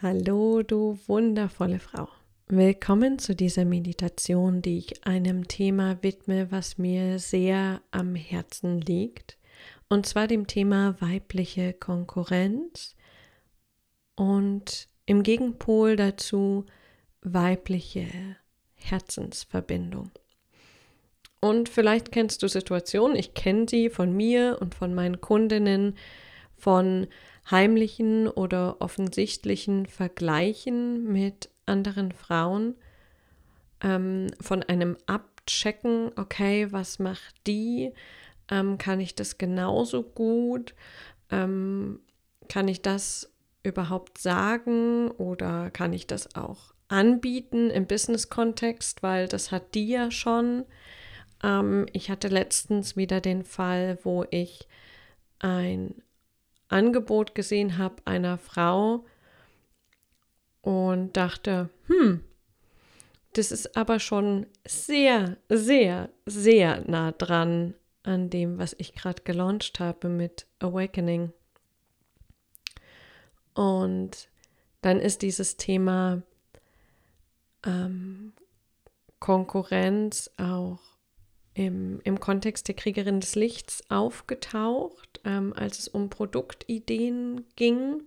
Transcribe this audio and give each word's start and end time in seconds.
Hallo, 0.00 0.62
du 0.62 0.96
wundervolle 1.08 1.80
Frau. 1.80 2.06
Willkommen 2.46 3.18
zu 3.18 3.34
dieser 3.34 3.64
Meditation, 3.64 4.62
die 4.62 4.78
ich 4.78 5.04
einem 5.04 5.48
Thema 5.48 6.00
widme, 6.04 6.52
was 6.52 6.78
mir 6.78 7.18
sehr 7.18 7.82
am 7.90 8.14
Herzen 8.14 8.80
liegt, 8.80 9.38
und 9.88 10.06
zwar 10.06 10.28
dem 10.28 10.46
Thema 10.46 10.94
weibliche 11.00 11.72
Konkurrenz 11.72 12.94
und 14.14 14.86
im 15.04 15.24
Gegenpol 15.24 15.96
dazu 15.96 16.64
weibliche 17.22 18.06
Herzensverbindung. 18.76 20.12
Und 21.40 21.68
vielleicht 21.68 22.12
kennst 22.12 22.44
du 22.44 22.48
Situationen, 22.48 23.16
ich 23.16 23.34
kenne 23.34 23.66
sie 23.68 23.90
von 23.90 24.16
mir 24.16 24.58
und 24.60 24.76
von 24.76 24.94
meinen 24.94 25.20
Kundinnen, 25.20 25.96
von 26.58 27.06
heimlichen 27.50 28.28
oder 28.28 28.76
offensichtlichen 28.80 29.86
Vergleichen 29.86 31.10
mit 31.12 31.50
anderen 31.66 32.12
Frauen, 32.12 32.74
ähm, 33.82 34.28
von 34.40 34.62
einem 34.62 34.96
Abchecken, 35.06 36.10
okay, 36.16 36.70
was 36.72 36.98
macht 36.98 37.34
die? 37.46 37.92
Ähm, 38.50 38.78
kann 38.78 39.00
ich 39.00 39.14
das 39.14 39.38
genauso 39.38 40.02
gut? 40.02 40.74
Ähm, 41.30 42.00
kann 42.48 42.68
ich 42.68 42.82
das 42.82 43.32
überhaupt 43.62 44.18
sagen 44.18 45.10
oder 45.12 45.70
kann 45.70 45.92
ich 45.92 46.06
das 46.06 46.34
auch 46.34 46.72
anbieten 46.88 47.70
im 47.70 47.86
Business-Kontext, 47.86 49.02
weil 49.02 49.28
das 49.28 49.52
hat 49.52 49.74
die 49.74 49.88
ja 49.88 50.10
schon. 50.10 50.64
Ähm, 51.42 51.86
ich 51.92 52.10
hatte 52.10 52.28
letztens 52.28 52.96
wieder 52.96 53.20
den 53.20 53.44
Fall, 53.44 53.98
wo 54.02 54.24
ich 54.30 54.66
ein 55.38 56.02
Angebot 56.68 57.34
gesehen 57.34 57.78
habe 57.78 57.96
einer 58.04 58.38
Frau 58.38 59.04
und 60.60 61.16
dachte, 61.16 61.70
hm, 61.86 62.22
das 63.32 63.52
ist 63.52 63.76
aber 63.76 64.00
schon 64.00 64.46
sehr, 64.66 65.36
sehr, 65.48 66.10
sehr 66.26 66.82
nah 66.88 67.12
dran 67.12 67.74
an 68.02 68.30
dem, 68.30 68.58
was 68.58 68.74
ich 68.78 68.94
gerade 68.94 69.22
gelauncht 69.22 69.80
habe 69.80 70.08
mit 70.08 70.46
Awakening. 70.58 71.32
Und 73.54 74.28
dann 74.80 75.00
ist 75.00 75.22
dieses 75.22 75.56
Thema 75.56 76.22
ähm, 77.66 78.32
Konkurrenz 79.18 80.30
auch 80.36 80.80
im, 81.54 82.00
im 82.04 82.20
Kontext 82.20 82.68
der 82.68 82.76
Kriegerin 82.76 83.20
des 83.20 83.34
Lichts 83.34 83.82
aufgetaucht, 83.90 85.07
ähm, 85.24 85.52
als 85.54 85.78
es 85.78 85.88
um 85.88 86.10
Produktideen 86.10 87.44
ging. 87.56 88.02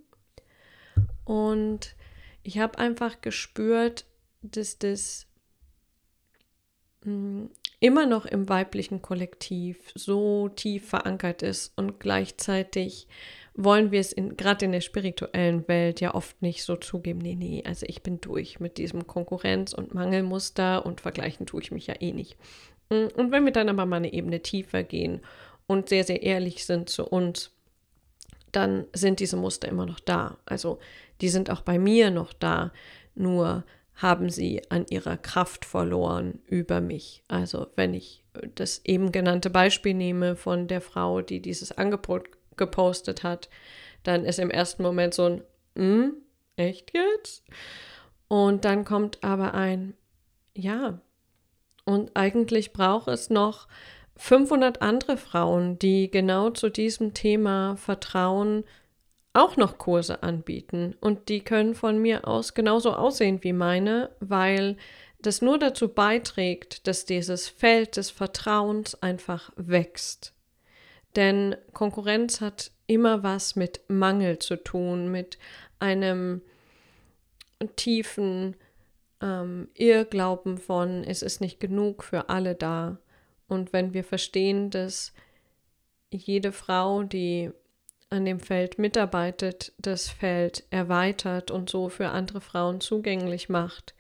Und 1.26 1.96
ich 2.44 2.60
habe 2.60 2.80
einfach 2.80 3.22
gespürt, 3.22 4.06
dass 4.42 4.80
das 4.80 5.28
mh, 7.04 7.12
hm, 7.12 7.50
immer 7.80 8.06
noch 8.06 8.26
im 8.26 8.48
weiblichen 8.48 9.02
Kollektiv 9.02 9.92
so 9.96 10.50
tief 10.50 10.90
verankert 10.90 11.42
ist 11.42 11.74
und 11.76 12.00
gleichzeitig 12.00 13.08
wollen 13.56 13.92
wir 13.92 14.00
es 14.00 14.16
gerade 14.16 14.66
in 14.66 14.72
der 14.72 14.82
spirituellen 14.82 15.68
Welt 15.68 16.00
ja 16.00 16.14
oft 16.14 16.42
nicht 16.42 16.64
so 16.64 16.76
zugeben. 16.76 17.20
Nee, 17.20 17.36
nee, 17.36 17.64
also 17.66 17.86
ich 17.90 18.02
bin 18.02 18.22
durch 18.22 18.60
mit 18.60 18.78
diesem 18.78 19.08
Konkurrenz- 19.08 19.74
und 19.74 19.94
Mangelmuster 19.94 20.86
und 20.86 21.02
vergleichen 21.02 21.46
tue 21.46 21.62
ich 21.62 21.72
mich 21.72 21.88
ja 21.88 21.96
eh 22.00 22.14
nicht. 22.14 22.38
Mm, 22.90 23.08
und 23.16 23.32
wenn 23.32 23.46
wir 23.46 23.52
dann 23.52 23.68
aber 23.68 23.86
mal 23.86 23.98
eine 23.98 24.14
Ebene 24.14 24.42
tiefer 24.42 24.84
gehen 24.84 25.22
und 25.72 25.88
sehr, 25.88 26.04
sehr 26.04 26.22
ehrlich 26.22 26.66
sind 26.66 26.90
zu 26.90 27.06
uns, 27.08 27.52
dann 28.52 28.88
sind 28.92 29.22
diese 29.22 29.38
Muster 29.38 29.70
immer 29.70 29.86
noch 29.86 30.02
da. 30.02 30.38
Also 30.46 30.80
die 31.22 31.30
sind 31.30 31.50
auch 31.50 31.62
bei 31.62 31.80
mir 31.80 32.12
noch 32.12 32.34
da, 32.34 32.74
nur 33.16 33.64
haben 33.96 34.30
sie 34.30 34.62
an 34.70 34.86
ihrer 34.90 35.16
Kraft 35.16 35.64
verloren 35.64 36.40
über 36.46 36.82
mich. 36.82 37.24
Also 37.30 37.68
wenn 37.78 37.94
ich 37.94 38.26
das 38.56 38.82
eben 38.84 39.14
genannte 39.14 39.50
Beispiel 39.50 39.94
nehme 39.94 40.36
von 40.36 40.68
der 40.68 40.82
Frau, 40.82 41.22
die 41.22 41.42
dieses 41.42 41.72
Angebot 41.72 42.28
gepostet 42.58 43.24
hat, 43.24 43.50
dann 44.04 44.26
ist 44.26 44.40
im 44.40 44.52
ersten 44.52 44.84
Moment 44.84 45.14
so 45.14 45.26
ein, 45.26 45.42
hm, 45.78 46.14
echt 46.58 46.92
jetzt? 46.94 47.46
Und 48.28 48.66
dann 48.66 48.84
kommt 48.84 49.24
aber 49.24 49.54
ein, 49.54 49.94
ja, 50.54 51.00
und 51.86 52.12
eigentlich 52.16 52.74
braucht 52.74 53.08
es 53.08 53.30
noch 53.30 53.70
500 54.22 54.84
andere 54.84 55.18
Frauen, 55.18 55.80
die 55.80 56.12
genau 56.12 56.52
zu 56.52 56.70
diesem 56.70 57.16
Thema 57.16 57.76
Vertrauen 57.76 58.66
auch 59.34 59.58
noch 59.58 59.80
Kurse 59.80 60.22
anbieten. 60.22 60.96
Und 61.02 61.28
die 61.28 61.42
können 61.42 61.74
von 61.74 61.98
mir 61.98 62.28
aus 62.28 62.54
genauso 62.54 62.94
aussehen 62.94 63.40
wie 63.42 63.52
meine, 63.52 64.12
weil 64.20 64.78
das 65.24 65.42
nur 65.42 65.58
dazu 65.58 65.88
beiträgt, 65.88 66.86
dass 66.86 67.06
dieses 67.06 67.50
Feld 67.50 67.98
des 67.98 68.12
Vertrauens 68.12 69.02
einfach 69.02 69.52
wächst. 69.56 70.34
Denn 71.16 71.56
Konkurrenz 71.74 72.42
hat 72.42 72.70
immer 72.86 73.24
was 73.24 73.56
mit 73.56 73.82
Mangel 73.88 74.38
zu 74.38 74.56
tun, 74.56 75.12
mit 75.12 75.40
einem 75.80 76.44
tiefen 77.76 78.56
ähm, 79.20 79.68
Irrglauben 79.74 80.60
von, 80.60 81.04
es 81.04 81.24
ist 81.24 81.42
nicht 81.42 81.60
genug 81.60 82.04
für 82.04 82.30
alle 82.30 82.54
da. 82.54 83.00
Und 83.52 83.74
wenn 83.74 83.94
wir 83.94 84.06
verstehen, 84.06 84.70
dass 84.70 85.12
jede 86.10 86.54
Frau, 86.54 87.04
die 87.04 87.52
an 88.10 88.24
dem 88.24 88.40
Feld 88.40 88.80
mitarbeitet, 88.80 89.74
das 89.78 90.08
Feld 90.08 90.64
erweitert 90.70 91.52
und 91.52 91.70
so 91.70 91.90
für 91.90 92.12
andere 92.12 92.40
Frauen 92.40 92.80
zugänglich 92.80 93.50
macht 93.50 93.94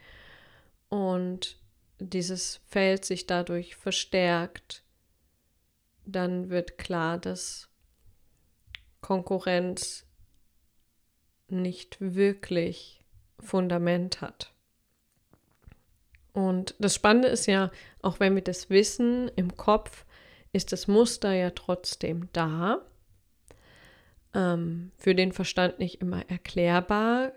und 0.87 1.59
dieses 1.99 2.61
Feld 2.65 3.03
sich 3.03 3.27
dadurch 3.27 3.75
verstärkt, 3.75 4.85
dann 6.05 6.49
wird 6.49 6.77
klar, 6.77 7.17
dass 7.17 7.67
Konkurrenz 9.01 10.05
nicht 11.49 11.97
wirklich 11.99 13.03
Fundament 13.37 14.21
hat. 14.21 14.53
Und 16.33 16.75
das 16.79 16.95
Spannende 16.95 17.27
ist 17.27 17.45
ja, 17.45 17.71
auch 18.01 18.19
wenn 18.19 18.35
wir 18.35 18.41
das 18.41 18.69
wissen 18.69 19.29
im 19.35 19.57
Kopf, 19.57 20.05
ist 20.53 20.71
das 20.71 20.87
Muster 20.87 21.33
ja 21.33 21.51
trotzdem 21.51 22.29
da. 22.33 22.81
Ähm, 24.33 24.91
für 24.97 25.13
den 25.13 25.33
Verstand 25.33 25.79
nicht 25.79 26.01
immer 26.01 26.29
erklärbar, 26.29 27.33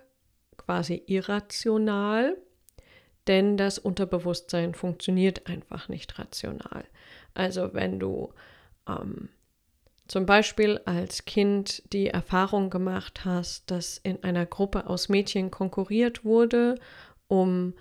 quasi 0.56 1.02
irrational, 1.06 2.36
denn 3.26 3.56
das 3.56 3.78
Unterbewusstsein 3.78 4.74
funktioniert 4.74 5.46
einfach 5.46 5.88
nicht 5.88 6.18
rational. 6.18 6.84
Also 7.32 7.74
wenn 7.74 7.98
du 7.98 8.32
ähm, 8.88 9.28
zum 10.06 10.26
Beispiel 10.26 10.80
als 10.84 11.24
Kind 11.24 11.82
die 11.92 12.08
Erfahrung 12.08 12.70
gemacht 12.70 13.24
hast, 13.24 13.70
dass 13.70 13.98
in 13.98 14.22
einer 14.22 14.46
Gruppe 14.46 14.86
aus 14.86 15.08
Mädchen 15.08 15.50
konkurriert 15.50 16.24
wurde, 16.24 16.76
um 17.26 17.74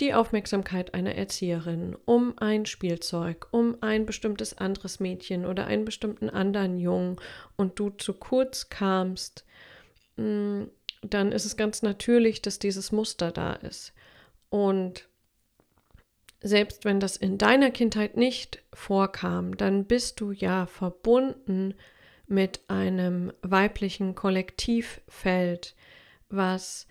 die 0.00 0.12
Aufmerksamkeit 0.12 0.94
einer 0.94 1.14
Erzieherin, 1.14 1.96
um 2.04 2.36
ein 2.38 2.66
Spielzeug, 2.66 3.48
um 3.50 3.76
ein 3.80 4.04
bestimmtes 4.04 4.58
anderes 4.58 5.00
Mädchen 5.00 5.46
oder 5.46 5.66
einen 5.66 5.84
bestimmten 5.84 6.28
anderen 6.28 6.78
Jungen 6.78 7.16
und 7.56 7.78
du 7.78 7.90
zu 7.90 8.12
kurz 8.12 8.68
kamst, 8.68 9.44
mm, 10.16 10.64
dann 11.02 11.32
ist 11.32 11.44
es 11.44 11.56
ganz 11.56 11.82
natürlich, 11.82 12.42
dass 12.42 12.58
dieses 12.58 12.92
Muster 12.92 13.30
da 13.30 13.54
ist. 13.54 13.92
Und 14.50 15.08
selbst 16.40 16.84
wenn 16.84 17.00
das 17.00 17.16
in 17.16 17.38
deiner 17.38 17.70
Kindheit 17.70 18.16
nicht 18.16 18.62
vorkam, 18.72 19.56
dann 19.56 19.86
bist 19.86 20.20
du 20.20 20.32
ja 20.32 20.66
verbunden 20.66 21.74
mit 22.26 22.60
einem 22.68 23.32
weiblichen 23.42 24.14
Kollektivfeld, 24.14 25.74
was 26.28 26.86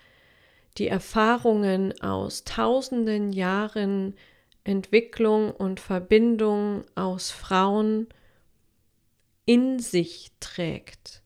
die 0.77 0.87
Erfahrungen 0.87 1.99
aus 2.01 2.43
tausenden 2.43 3.31
Jahren 3.31 4.15
Entwicklung 4.63 5.51
und 5.51 5.79
Verbindung 5.79 6.83
aus 6.95 7.31
Frauen 7.31 8.07
in 9.45 9.79
sich 9.79 10.31
trägt. 10.39 11.21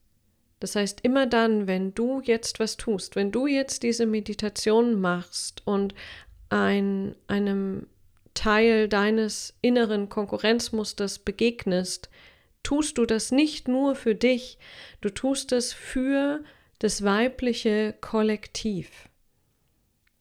Das 0.60 0.76
heißt, 0.76 1.00
immer 1.02 1.26
dann, 1.26 1.66
wenn 1.66 1.94
du 1.94 2.20
jetzt 2.20 2.60
was 2.60 2.76
tust, 2.76 3.16
wenn 3.16 3.32
du 3.32 3.46
jetzt 3.46 3.82
diese 3.82 4.04
Meditation 4.04 5.00
machst 5.00 5.62
und 5.66 5.94
ein, 6.50 7.16
einem 7.28 7.86
Teil 8.34 8.88
deines 8.88 9.54
inneren 9.62 10.10
Konkurrenzmusters 10.10 11.20
begegnest, 11.20 12.10
tust 12.62 12.98
du 12.98 13.06
das 13.06 13.32
nicht 13.32 13.68
nur 13.68 13.94
für 13.94 14.14
dich, 14.14 14.58
du 15.00 15.08
tust 15.08 15.52
es 15.52 15.72
für 15.72 16.44
das 16.78 17.04
weibliche 17.04 17.94
Kollektiv 18.02 19.09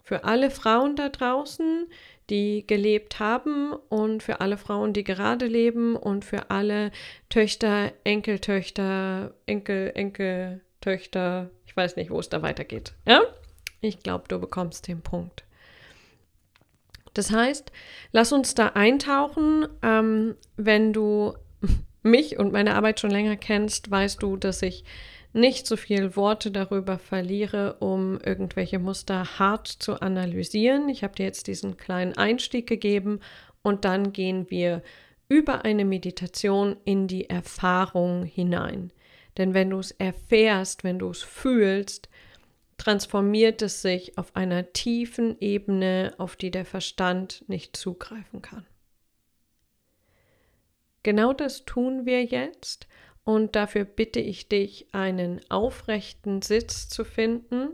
für 0.09 0.23
alle 0.23 0.49
Frauen 0.49 0.95
da 0.95 1.09
draußen, 1.09 1.85
die 2.31 2.65
gelebt 2.65 3.19
haben 3.19 3.73
und 3.89 4.23
für 4.23 4.41
alle 4.41 4.57
Frauen, 4.57 4.91
die 4.91 5.03
gerade 5.03 5.45
leben 5.45 5.95
und 5.95 6.25
für 6.25 6.49
alle 6.49 6.89
Töchter, 7.29 7.91
Enkeltöchter, 8.05 9.35
Enkel, 9.45 9.91
Enkel, 9.93 10.61
Töchter, 10.81 11.51
ich 11.67 11.77
weiß 11.77 11.95
nicht, 11.95 12.09
wo 12.09 12.19
es 12.19 12.27
da 12.27 12.41
weitergeht. 12.41 12.93
Ja? 13.07 13.21
Ich 13.81 13.99
glaube, 13.99 14.23
du 14.27 14.39
bekommst 14.39 14.87
den 14.87 15.01
Punkt. 15.01 15.43
Das 17.13 17.31
heißt, 17.31 17.71
lass 18.11 18.31
uns 18.31 18.55
da 18.55 18.69
eintauchen. 18.69 19.67
Ähm, 19.83 20.37
wenn 20.57 20.91
du 20.91 21.35
mich 22.01 22.39
und 22.39 22.51
meine 22.51 22.73
Arbeit 22.73 22.99
schon 22.99 23.11
länger 23.11 23.35
kennst, 23.35 23.91
weißt 23.91 24.23
du, 24.23 24.37
dass 24.37 24.63
ich 24.63 24.85
nicht 25.33 25.67
so 25.67 25.77
viel 25.77 26.15
Worte 26.15 26.51
darüber 26.51 26.97
verliere, 26.97 27.75
um 27.79 28.19
irgendwelche 28.19 28.79
Muster 28.79 29.39
hart 29.39 29.67
zu 29.67 30.01
analysieren. 30.01 30.89
Ich 30.89 31.03
habe 31.03 31.15
dir 31.15 31.25
jetzt 31.25 31.47
diesen 31.47 31.77
kleinen 31.77 32.17
Einstieg 32.17 32.67
gegeben 32.67 33.19
und 33.61 33.85
dann 33.85 34.11
gehen 34.11 34.49
wir 34.49 34.81
über 35.27 35.63
eine 35.63 35.85
Meditation 35.85 36.77
in 36.85 37.07
die 37.07 37.29
Erfahrung 37.29 38.23
hinein. 38.23 38.91
Denn 39.37 39.53
wenn 39.53 39.69
du 39.69 39.79
es 39.79 39.91
erfährst, 39.91 40.83
wenn 40.83 40.97
du 40.97 41.11
es 41.11 41.21
fühlst, 41.21 42.09
transformiert 42.77 43.61
es 43.61 43.81
sich 43.83 44.17
auf 44.17 44.35
einer 44.35 44.73
tiefen 44.73 45.37
Ebene, 45.39 46.15
auf 46.17 46.35
die 46.35 46.49
der 46.49 46.65
Verstand 46.65 47.43
nicht 47.47 47.77
zugreifen 47.77 48.41
kann. 48.41 48.65
Genau 51.03 51.33
das 51.33 51.65
tun 51.65 52.05
wir 52.05 52.25
jetzt 52.25 52.87
und 53.23 53.55
dafür 53.55 53.85
bitte 53.85 54.19
ich 54.19 54.47
dich, 54.47 54.87
einen 54.91 55.41
aufrechten 55.49 56.41
Sitz 56.41 56.89
zu 56.89 57.03
finden. 57.03 57.69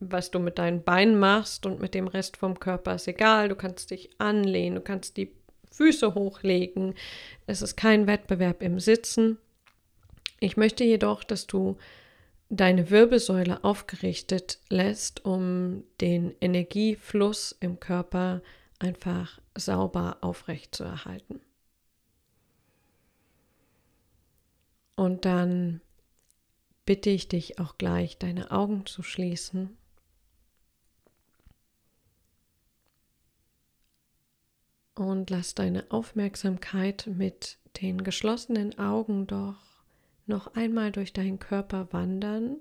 Was 0.00 0.30
du 0.30 0.40
mit 0.40 0.58
deinen 0.58 0.82
Beinen 0.82 1.18
machst 1.18 1.64
und 1.64 1.80
mit 1.80 1.94
dem 1.94 2.08
Rest 2.08 2.36
vom 2.36 2.58
Körper 2.58 2.96
ist 2.96 3.06
egal. 3.06 3.48
Du 3.48 3.54
kannst 3.54 3.90
dich 3.92 4.10
anlehnen, 4.18 4.74
du 4.74 4.80
kannst 4.80 5.16
die 5.16 5.32
Füße 5.70 6.14
hochlegen. 6.14 6.94
Es 7.46 7.62
ist 7.62 7.76
kein 7.76 8.06
Wettbewerb 8.06 8.62
im 8.62 8.80
Sitzen. 8.80 9.38
Ich 10.40 10.56
möchte 10.56 10.84
jedoch, 10.84 11.22
dass 11.22 11.46
du 11.46 11.76
deine 12.48 12.90
Wirbelsäule 12.90 13.62
aufgerichtet 13.62 14.58
lässt, 14.68 15.24
um 15.24 15.84
den 16.00 16.34
Energiefluss 16.40 17.56
im 17.60 17.78
Körper 17.78 18.42
einfach 18.80 19.38
sauber 19.56 20.18
aufrecht 20.20 20.74
zu 20.74 20.84
erhalten. 20.84 21.40
Und 25.00 25.24
dann 25.24 25.80
bitte 26.84 27.08
ich 27.08 27.26
dich 27.26 27.58
auch 27.58 27.78
gleich, 27.78 28.18
deine 28.18 28.50
Augen 28.50 28.84
zu 28.84 29.02
schließen. 29.02 29.78
Und 34.94 35.30
lass 35.30 35.54
deine 35.54 35.90
Aufmerksamkeit 35.90 37.06
mit 37.06 37.56
den 37.80 38.04
geschlossenen 38.04 38.78
Augen 38.78 39.26
doch 39.26 39.56
noch 40.26 40.54
einmal 40.54 40.92
durch 40.92 41.14
deinen 41.14 41.38
Körper 41.38 41.90
wandern 41.94 42.58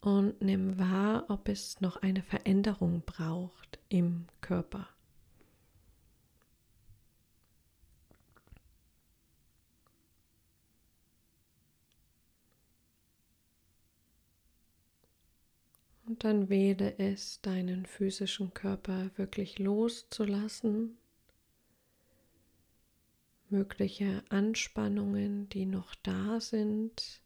und 0.00 0.40
nimm 0.40 0.78
wahr, 0.78 1.26
ob 1.28 1.50
es 1.50 1.82
noch 1.82 1.96
eine 1.98 2.22
Veränderung 2.22 3.02
braucht 3.04 3.78
im 3.90 4.28
Körper. 4.40 4.93
Und 16.14 16.22
dann 16.22 16.48
wähle 16.48 16.96
es, 16.98 17.40
deinen 17.40 17.86
physischen 17.86 18.54
Körper 18.54 19.10
wirklich 19.16 19.58
loszulassen 19.58 20.96
Mögliche 23.48 24.22
Anspannungen, 24.28 25.48
die 25.48 25.66
noch 25.66 25.96
da 26.04 26.40
sind, 26.40 27.20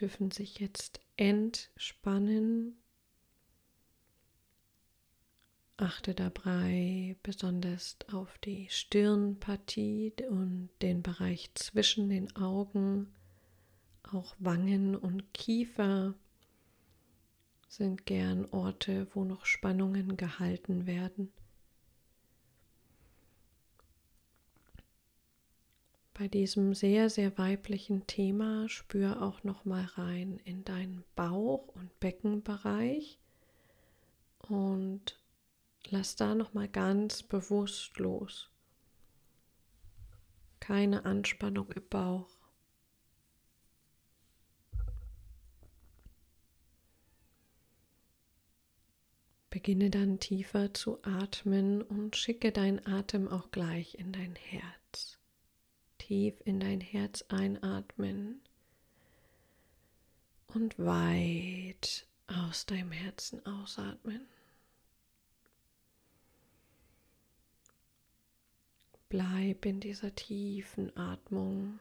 dürfen 0.00 0.30
sich 0.30 0.58
jetzt 0.58 1.00
entspannen. 1.18 2.78
Achte 5.76 6.14
dabei 6.14 7.14
besonders 7.22 7.98
auf 8.10 8.38
die 8.38 8.70
Stirnpartie 8.70 10.14
und 10.30 10.70
den 10.80 11.02
Bereich 11.02 11.50
zwischen 11.52 12.08
den 12.08 12.34
Augen. 12.36 13.12
Auch 14.02 14.34
Wangen 14.38 14.96
und 14.96 15.34
Kiefer 15.34 16.14
sind 17.70 18.04
gern 18.04 18.44
Orte, 18.50 19.06
wo 19.14 19.24
noch 19.24 19.46
Spannungen 19.46 20.18
gehalten 20.18 20.86
werden. 20.86 21.32
bei 26.20 26.28
diesem 26.28 26.74
sehr, 26.74 27.08
sehr 27.08 27.38
weiblichen 27.38 28.06
Thema 28.06 28.68
spür 28.68 29.22
auch 29.22 29.42
noch 29.42 29.64
mal 29.64 29.86
rein 29.94 30.38
in 30.44 30.64
deinen 30.64 31.02
Bauch- 31.16 31.68
und 31.68 31.98
Beckenbereich 31.98 33.18
und 34.40 35.18
lass 35.88 36.16
da 36.16 36.34
noch 36.34 36.52
mal 36.52 36.68
ganz 36.68 37.22
bewusst 37.22 37.98
los. 37.98 38.50
Keine 40.60 41.06
Anspannung 41.06 41.72
im 41.72 41.88
Bauch. 41.88 42.39
Beginne 49.60 49.90
dann 49.90 50.20
tiefer 50.20 50.72
zu 50.72 50.98
atmen 51.02 51.82
und 51.82 52.16
schicke 52.16 52.50
deinen 52.50 52.86
Atem 52.86 53.28
auch 53.28 53.50
gleich 53.50 53.94
in 53.96 54.10
dein 54.10 54.34
Herz 54.34 55.20
tief 56.10 56.42
in 56.44 56.58
dein 56.58 56.80
Herz 56.80 57.24
einatmen 57.28 58.40
und 60.48 60.76
weit 60.76 62.04
aus 62.26 62.66
deinem 62.66 62.90
Herzen 62.90 63.46
ausatmen. 63.46 64.26
Bleib 69.08 69.64
in 69.66 69.78
dieser 69.78 70.12
tiefen 70.16 70.96
Atmung. 70.96 71.78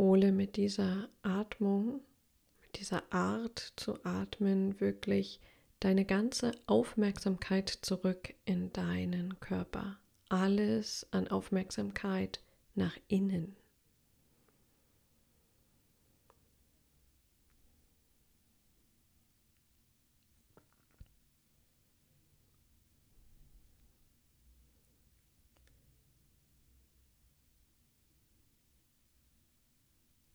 Hole 0.00 0.32
mit 0.32 0.56
dieser 0.56 1.10
Atmung 1.20 2.00
dieser 2.76 3.02
Art 3.12 3.74
zu 3.76 4.02
atmen 4.02 4.80
wirklich 4.80 5.40
deine 5.78 6.06
ganze 6.06 6.52
Aufmerksamkeit 6.64 7.68
zurück 7.68 8.32
in 8.46 8.72
deinen 8.72 9.38
Körper. 9.40 9.98
Alles 10.30 11.06
an 11.10 11.28
Aufmerksamkeit 11.28 12.40
nach 12.74 12.96
innen. 13.08 13.56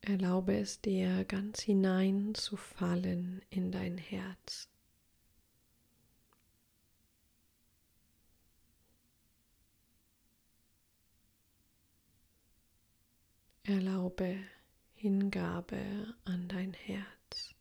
Erlaube 0.07 0.55
es 0.55 0.81
dir 0.81 1.25
ganz 1.25 1.61
hinein 1.61 2.35
zu 2.35 2.57
fallen 2.57 3.41
in 3.49 3.71
dein 3.71 3.97
Herz. 3.97 4.69
Erlaube 13.63 14.37
Hingabe 14.93 16.13
an 16.25 16.47
dein 16.49 16.73
Herz. 16.73 17.55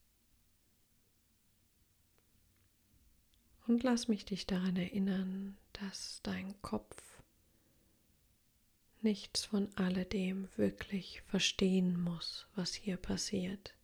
Und 3.66 3.82
lass 3.84 4.06
mich 4.08 4.26
dich 4.26 4.46
daran 4.46 4.76
erinnern, 4.76 5.56
dass 5.72 6.20
dein 6.22 6.60
Kopf 6.60 7.03
nichts 9.04 9.44
von 9.44 9.68
alledem 9.76 10.48
wirklich 10.56 11.22
verstehen 11.22 12.00
muss, 12.00 12.46
was 12.56 12.74
hier 12.74 12.96
passiert. 12.96 13.74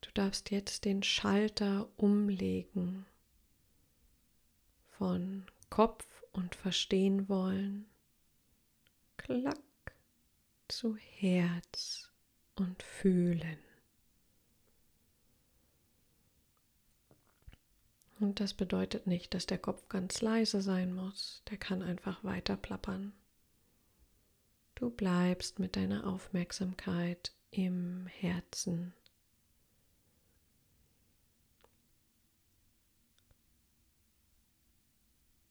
Du 0.00 0.10
darfst 0.12 0.50
jetzt 0.50 0.84
den 0.84 1.02
Schalter 1.02 1.88
umlegen 1.96 3.06
von 4.90 5.46
Kopf 5.70 6.24
und 6.32 6.54
verstehen 6.54 7.28
wollen, 7.28 7.86
klack 9.16 9.58
zu 10.66 10.96
Herz 10.96 12.10
und 12.56 12.82
fühlen. 12.82 13.58
Und 18.20 18.40
das 18.40 18.54
bedeutet 18.54 19.06
nicht, 19.06 19.34
dass 19.34 19.46
der 19.46 19.58
Kopf 19.58 19.88
ganz 19.88 20.20
leise 20.22 20.60
sein 20.60 20.92
muss. 20.92 21.42
Der 21.50 21.56
kann 21.56 21.82
einfach 21.82 22.24
weiter 22.24 22.56
plappern. 22.56 23.12
Du 24.74 24.90
bleibst 24.90 25.58
mit 25.58 25.76
deiner 25.76 26.06
Aufmerksamkeit 26.06 27.32
im 27.50 28.06
Herzen.– 28.06 28.92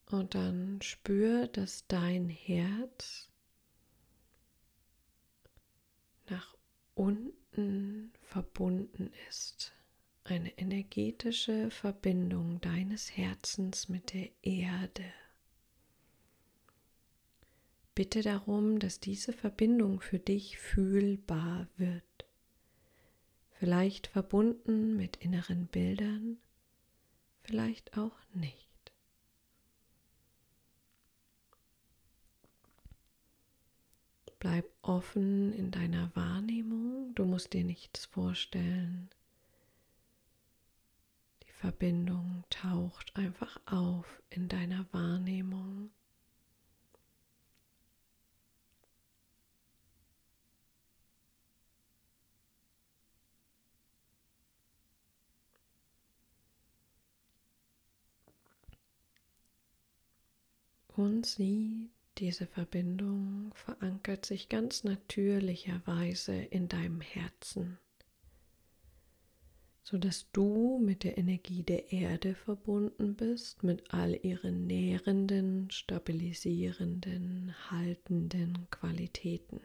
Und 0.10 0.36
dann 0.36 0.82
spür, 0.82 1.48
dass 1.48 1.86
dein 1.88 2.30
Herz 2.30 3.30
nach 6.30 6.56
unten 6.96 8.14
verbunden 8.22 9.12
ist. 9.28 9.74
Eine 10.30 10.58
energetische 10.58 11.72
Verbindung 11.72 12.60
deines 12.60 13.16
Herzens 13.16 13.88
mit 13.88 14.12
der 14.14 14.30
Erde. 14.42 15.06
Bitte 17.96 18.22
darum, 18.24 18.78
dass 18.80 19.00
diese 19.00 19.32
Verbindung 19.32 20.02
für 20.02 20.20
dich 20.20 20.58
fühlbar 20.58 21.70
wird. 21.78 22.04
Vielleicht 23.52 24.08
verbunden 24.08 24.98
mit 24.98 25.16
inneren 25.16 25.68
Bildern, 25.68 26.36
vielleicht 27.44 27.98
auch 27.98 28.20
nicht. 28.34 28.68
Bleib 34.40 34.70
offen 34.82 35.54
in 35.54 35.72
deiner 35.72 36.14
Wahrnehmung. 36.18 37.16
Du 37.16 37.24
musst 37.24 37.54
dir 37.54 37.64
nichts 37.64 38.08
vorstellen. 38.08 39.10
Verbindung 41.60 42.44
taucht 42.52 43.16
einfach 43.16 43.60
auf 43.66 44.22
in 44.30 44.48
deiner 44.48 44.86
Wahrnehmung. 44.94 45.90
Und 60.96 61.26
sie 61.26 61.90
diese 62.20 62.46
Verbindung 62.48 63.52
verankert 63.54 64.26
sich 64.26 64.50
ganz 64.50 64.84
natürlicherweise 64.84 66.34
in 66.34 66.68
deinem 66.68 67.02
Herzen, 67.02 67.78
sodass 69.90 70.30
du 70.34 70.80
mit 70.84 71.06
der 71.06 71.18
Energie 71.18 71.64
der 71.64 71.94
Erde 71.94 72.36
verbunden 72.36 73.16
bist, 73.16 73.64
mit 73.64 73.94
all 73.94 74.20
ihren 74.22 74.68
nährenden, 74.68 75.72
stabilisierenden, 75.72 77.56
haltenden 77.72 78.68
Qualitäten. 78.70 79.62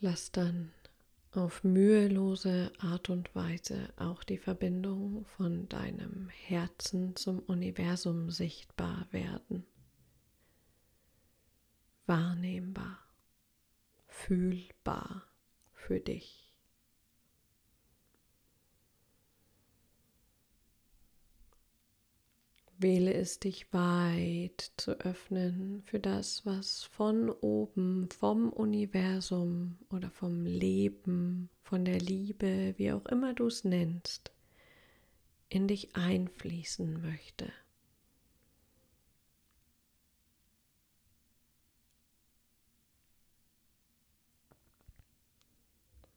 Lass 0.00 0.32
dann 0.32 0.70
auf 1.30 1.64
mühelose 1.64 2.70
Art 2.78 3.08
und 3.08 3.34
Weise 3.34 3.88
auch 3.96 4.22
die 4.22 4.36
Verbindung 4.36 5.24
von 5.38 5.66
deinem 5.70 6.28
Herzen 6.28 7.16
zum 7.16 7.38
Universum 7.38 8.28
sichtbar 8.28 9.06
werden. 9.12 9.64
Wahrnehmbar, 12.06 12.98
fühlbar 14.08 15.26
für 15.72 16.00
dich. 16.00 16.42
Wähle 22.78 23.14
es 23.14 23.38
dich 23.38 23.72
weit 23.72 24.72
zu 24.76 24.98
öffnen 24.98 25.82
für 25.84 26.00
das, 26.00 26.44
was 26.44 26.82
von 26.82 27.30
oben, 27.30 28.08
vom 28.10 28.52
Universum 28.52 29.78
oder 29.88 30.10
vom 30.10 30.44
Leben, 30.44 31.48
von 31.62 31.84
der 31.84 32.00
Liebe, 32.00 32.74
wie 32.78 32.90
auch 32.90 33.06
immer 33.06 33.34
du 33.34 33.46
es 33.46 33.62
nennst, 33.62 34.32
in 35.48 35.68
dich 35.68 35.94
einfließen 35.94 37.00
möchte. 37.00 37.52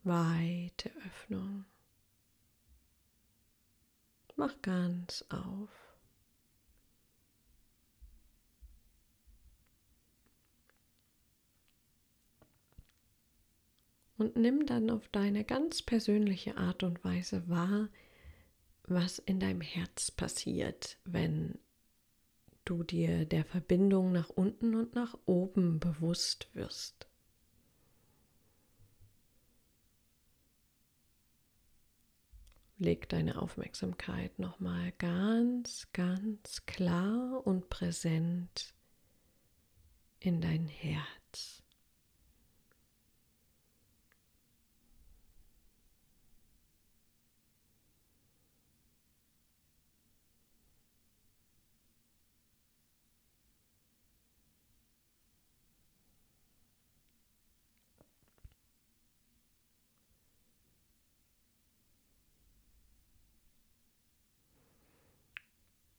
Weite 0.05 0.91
Öffnung. 1.05 1.65
Mach 4.35 4.61
ganz 4.61 5.25
auf. 5.29 5.69
und 14.17 14.35
nimm 14.35 14.65
dann 14.65 14.89
auf 14.89 15.07
deine 15.09 15.43
ganz 15.43 15.81
persönliche 15.81 16.57
Art 16.57 16.83
und 16.83 17.03
Weise 17.03 17.47
wahr, 17.49 17.89
was 18.83 19.19
in 19.19 19.39
deinem 19.39 19.61
Herz 19.61 20.11
passiert, 20.11 20.97
wenn 21.03 21.57
du 22.63 22.83
dir 22.83 23.25
der 23.25 23.45
Verbindung 23.45 24.11
nach 24.11 24.29
unten 24.29 24.75
und 24.75 24.95
nach 24.95 25.17
oben 25.25 25.79
bewusst 25.79 26.49
wirst. 26.53 27.04
Leg 32.77 33.07
deine 33.07 33.41
Aufmerksamkeit 33.41 34.37
nochmal 34.37 34.91
ganz, 34.97 35.87
ganz 35.93 36.65
klar 36.65 37.45
und 37.47 37.69
präsent 37.69 38.73
in 40.19 40.41
dein 40.41 40.67
Herz. 40.67 41.64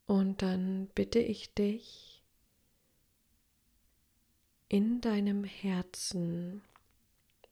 Und 0.07 0.43
dann 0.43 0.89
bitte 0.95 1.19
ich 1.19 1.53
dich, 1.55 2.23
in 4.69 5.01
deinem 5.01 5.45
Herzen 5.45 6.63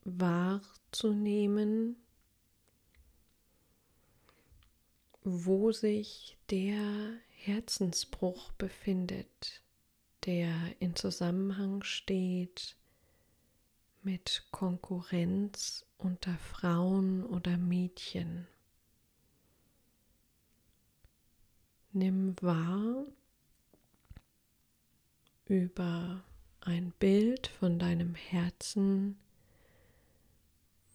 wahrzunehmen, 0.04 1.96
wo 5.22 5.72
sich 5.72 6.36
der 6.50 7.14
Herzensbruch 7.28 8.52
befindet, 8.52 9.62
der 10.26 10.52
in 10.80 10.96
Zusammenhang 10.96 11.82
steht 11.82 12.76
mit 14.02 14.46
Konkurrenz 14.50 15.86
unter 15.96 16.36
Frauen 16.36 17.24
oder 17.24 17.56
Mädchen. 17.56 18.46
Nimm 21.96 22.34
wahr 22.42 23.06
über 25.46 26.24
ein 26.60 26.92
Bild 26.98 27.46
von 27.46 27.78
deinem 27.78 28.16
Herzen, 28.16 29.16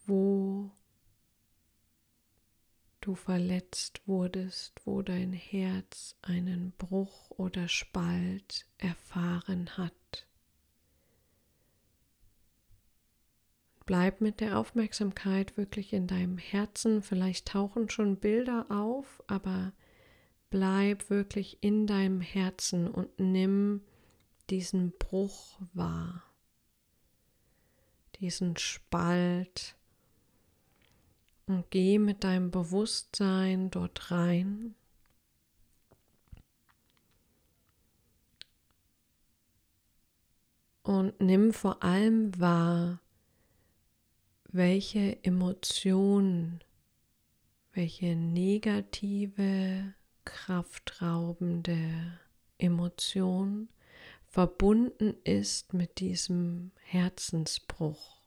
wo 0.04 0.70
du 3.00 3.14
verletzt 3.14 4.02
wurdest, 4.06 4.78
wo 4.84 5.00
dein 5.00 5.32
Herz 5.32 6.16
einen 6.20 6.72
Bruch 6.72 7.30
oder 7.30 7.66
Spalt 7.68 8.66
erfahren 8.76 9.78
hat. 9.78 10.26
Bleib 13.86 14.20
mit 14.20 14.40
der 14.40 14.58
Aufmerksamkeit 14.58 15.56
wirklich 15.56 15.94
in 15.94 16.06
deinem 16.06 16.36
Herzen. 16.36 17.00
Vielleicht 17.00 17.48
tauchen 17.48 17.88
schon 17.88 18.16
Bilder 18.18 18.66
auf, 18.68 19.22
aber 19.28 19.72
bleib 20.50 21.08
wirklich 21.10 21.58
in 21.62 21.86
deinem 21.86 22.20
Herzen 22.20 22.88
und 22.88 23.18
nimm 23.18 23.82
diesen 24.50 24.92
Bruch 24.98 25.60
wahr, 25.72 26.24
diesen 28.16 28.56
Spalt 28.56 29.76
und 31.46 31.70
geh 31.70 31.98
mit 31.98 32.24
deinem 32.24 32.50
Bewusstsein 32.50 33.70
dort 33.70 34.10
rein. 34.10 34.74
Und 40.82 41.20
nimm 41.20 41.52
vor 41.52 41.84
allem 41.84 42.38
wahr, 42.40 43.00
welche 44.48 45.22
Emotionen, 45.22 46.64
welche 47.72 48.16
negative 48.16 49.94
kraftraubende 50.24 52.18
Emotion 52.58 53.68
verbunden 54.28 55.14
ist 55.24 55.74
mit 55.74 55.98
diesem 55.98 56.70
Herzensbruch. 56.82 58.20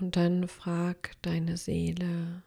Und 0.00 0.16
dann 0.16 0.48
frag 0.48 1.12
deine 1.22 1.56
Seele, 1.56 2.42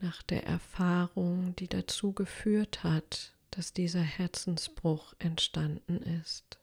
nach 0.00 0.22
der 0.22 0.44
Erfahrung, 0.46 1.54
die 1.56 1.68
dazu 1.68 2.12
geführt 2.12 2.84
hat, 2.84 3.34
dass 3.50 3.72
dieser 3.72 4.02
Herzensbruch 4.02 5.14
entstanden 5.18 5.98
ist. 5.98 6.58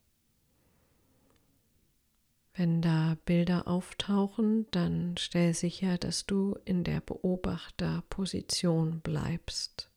Wenn 2.54 2.82
da 2.82 3.18
Bilder 3.26 3.68
auftauchen, 3.68 4.66
dann 4.72 5.16
stell 5.18 5.54
sicher, 5.54 6.00
dass 6.00 6.26
du 6.26 6.58
in 6.66 6.84
der 6.84 7.02
Beobachterposition 7.02 9.00
bleibst, 9.02 9.92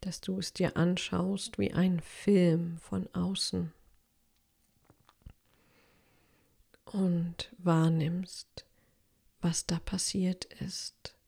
dass 0.00 0.22
du 0.22 0.38
es 0.38 0.54
dir 0.54 0.78
anschaust 0.78 1.58
wie 1.58 1.74
ein 1.74 2.00
Film 2.00 2.78
von 2.78 3.06
außen 3.14 3.70
und 6.86 7.52
wahrnimmst, 7.58 8.64
was 9.42 9.66
da 9.66 9.78
passiert 9.78 10.46
ist. 10.46 11.19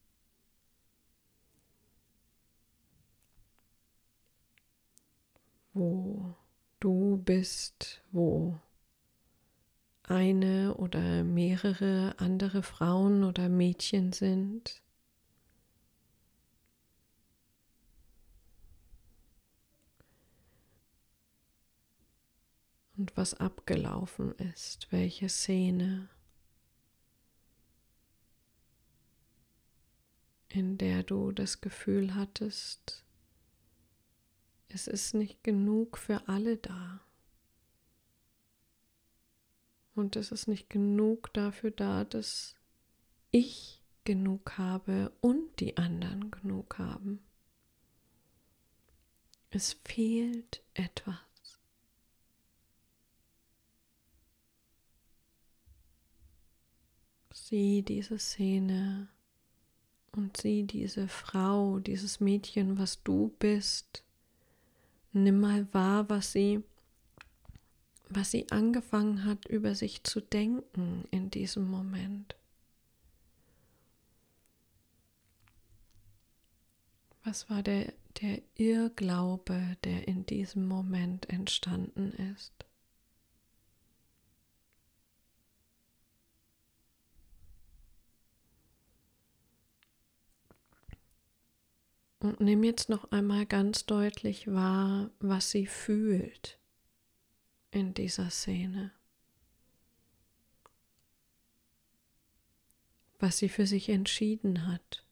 Wo 5.75 6.35
du 6.81 7.17
bist, 7.25 8.02
wo 8.11 8.59
eine 10.02 10.75
oder 10.75 11.25
mehrere 11.25 12.14
andere 12.19 12.62
Frauen 12.62 13.25
oder 13.25 13.49
Mädchen 13.49 14.12
sind. 14.12 14.83
Und 22.97 23.17
was 23.17 23.35
abgelaufen 23.35 24.33
ist, 24.37 24.93
welche 24.93 25.29
Szene, 25.29 26.09
in 30.49 30.76
der 30.76 31.02
du 31.02 31.33
das 31.33 31.61
Gefühl 31.61 32.14
hattest, 32.14 33.05
es 34.75 34.87
ist 34.87 35.14
nicht 35.14 35.43
genug 35.45 35.99
für 35.99 36.29
alle 36.29 36.57
da. 36.57 37.00
Und 39.95 40.17
es 40.17 40.33
ist 40.33 40.47
nicht 40.47 40.71
genug 40.71 41.33
dafür 41.35 41.71
da, 41.71 42.05
dass 42.05 42.57
ich 43.31 43.83
genug 44.05 44.57
habe 44.59 45.12
und 45.21 45.61
die 45.61 45.76
anderen 45.76 46.31
genug 46.31 46.79
haben. 46.79 47.21
Es 49.50 49.75
fehlt 49.85 50.62
etwas. 50.73 51.19
Sieh 57.35 57.83
diese 57.83 58.19
Szene 58.19 59.09
und 60.12 60.38
sieh 60.38 60.64
diese 60.64 61.07
Frau, 61.09 61.81
dieses 61.81 62.21
Mädchen, 62.21 62.79
was 62.79 63.02
du 63.02 63.35
bist. 63.38 64.05
Nimm 65.12 65.40
mal 65.40 65.66
wahr, 65.73 66.09
was 66.09 66.33
sie 66.33 66.62
was 68.14 68.31
sie 68.31 68.50
angefangen 68.50 69.25
hat, 69.25 69.47
über 69.47 69.75
sich 69.75 70.04
zu 70.04 70.21
denken 70.21 71.04
in 71.11 71.31
diesem 71.31 71.71
Moment. 71.71 72.37
Was 77.25 77.49
war 77.49 77.62
der, 77.62 77.93
der 78.21 78.43
Irrglaube, 78.56 79.76
der 79.84 80.08
in 80.08 80.26
diesem 80.26 80.67
Moment 80.67 81.28
entstanden 81.30 82.13
ist? 82.13 82.52
Und 92.23 92.39
nimm 92.39 92.63
jetzt 92.63 92.89
noch 92.89 93.11
einmal 93.11 93.47
ganz 93.47 93.85
deutlich 93.85 94.47
wahr, 94.47 95.11
was 95.19 95.50
sie 95.50 95.67
fühlt 95.67 96.56
in 97.73 97.95
dieser 97.95 98.30
Szene. 98.30 98.93
Was 103.19 103.39
sie 103.39 103.49
für 103.49 103.67
sich 103.67 103.89
entschieden 103.89 104.69
hat, 104.69 105.04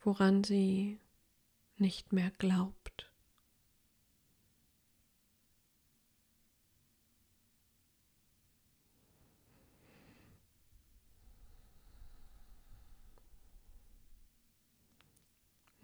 woran 0.00 0.44
sie 0.44 0.98
nicht 1.76 2.14
mehr 2.14 2.30
glaubt. 2.30 2.77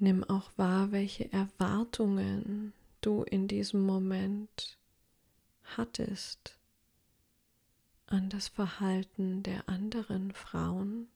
Nimm 0.05 0.23
auch 0.23 0.51
wahr, 0.59 0.93
welche 0.93 1.33
Erwartungen 1.33 2.75
du 3.01 3.23
in 3.23 3.49
diesem 3.49 3.87
Moment 3.87 4.77
hattest 5.63 6.59
an 8.05 8.29
das 8.29 8.49
Verhalten 8.49 9.43
der 9.43 9.67
anderen 9.67 10.33
Frauen, 10.33 11.09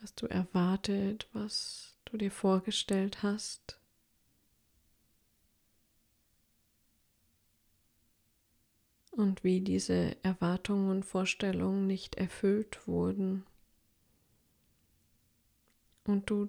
was 0.00 0.12
du 0.16 0.26
erwartet, 0.26 1.28
was 1.32 1.96
du 2.04 2.16
dir 2.16 2.32
vorgestellt 2.32 3.22
hast. 3.22 3.78
Und 9.12 9.44
wie 9.44 9.60
diese 9.60 10.16
Erwartungen 10.24 10.90
und 10.90 11.04
Vorstellungen 11.04 11.86
nicht 11.86 12.16
erfüllt 12.16 12.88
wurden. 12.88 13.46
Und 16.04 16.28
du 16.30 16.48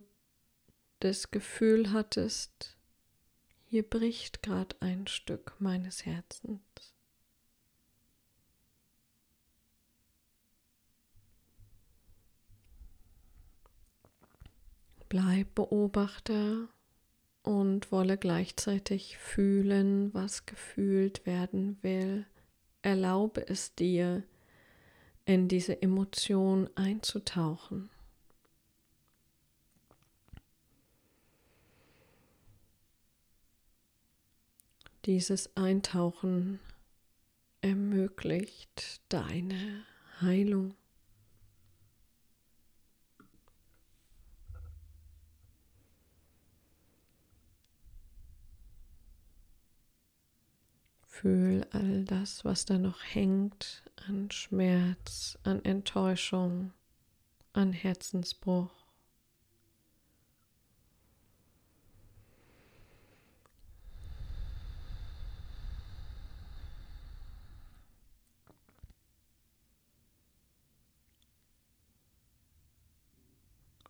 das 0.99 1.31
Gefühl 1.31 1.91
hattest, 1.91 2.77
hier 3.65 3.83
bricht 3.83 4.43
gerade 4.43 4.75
ein 4.79 5.07
Stück 5.07 5.55
meines 5.59 6.05
Herzens. 6.05 6.61
Bleib 15.09 15.55
Beobachter 15.55 16.67
und 17.43 17.91
wolle 17.91 18.17
gleichzeitig 18.17 19.17
fühlen, 19.17 20.13
was 20.13 20.45
gefühlt 20.45 21.25
werden 21.25 21.77
will. 21.81 22.25
Erlaube 22.81 23.47
es 23.47 23.75
dir, 23.75 24.23
in 25.25 25.47
diese 25.47 25.81
Emotion 25.81 26.69
einzutauchen. 26.75 27.89
Dieses 35.05 35.55
Eintauchen 35.55 36.59
ermöglicht 37.61 39.01
deine 39.09 39.85
Heilung. 40.19 40.73
Fühl 51.03 51.67
all 51.69 52.03
das, 52.05 52.43
was 52.43 52.65
da 52.65 52.79
noch 52.79 53.03
hängt 53.03 53.83
an 54.07 54.31
Schmerz, 54.31 55.37
an 55.43 55.63
Enttäuschung, 55.63 56.73
an 57.53 57.73
Herzensbruch. 57.73 58.84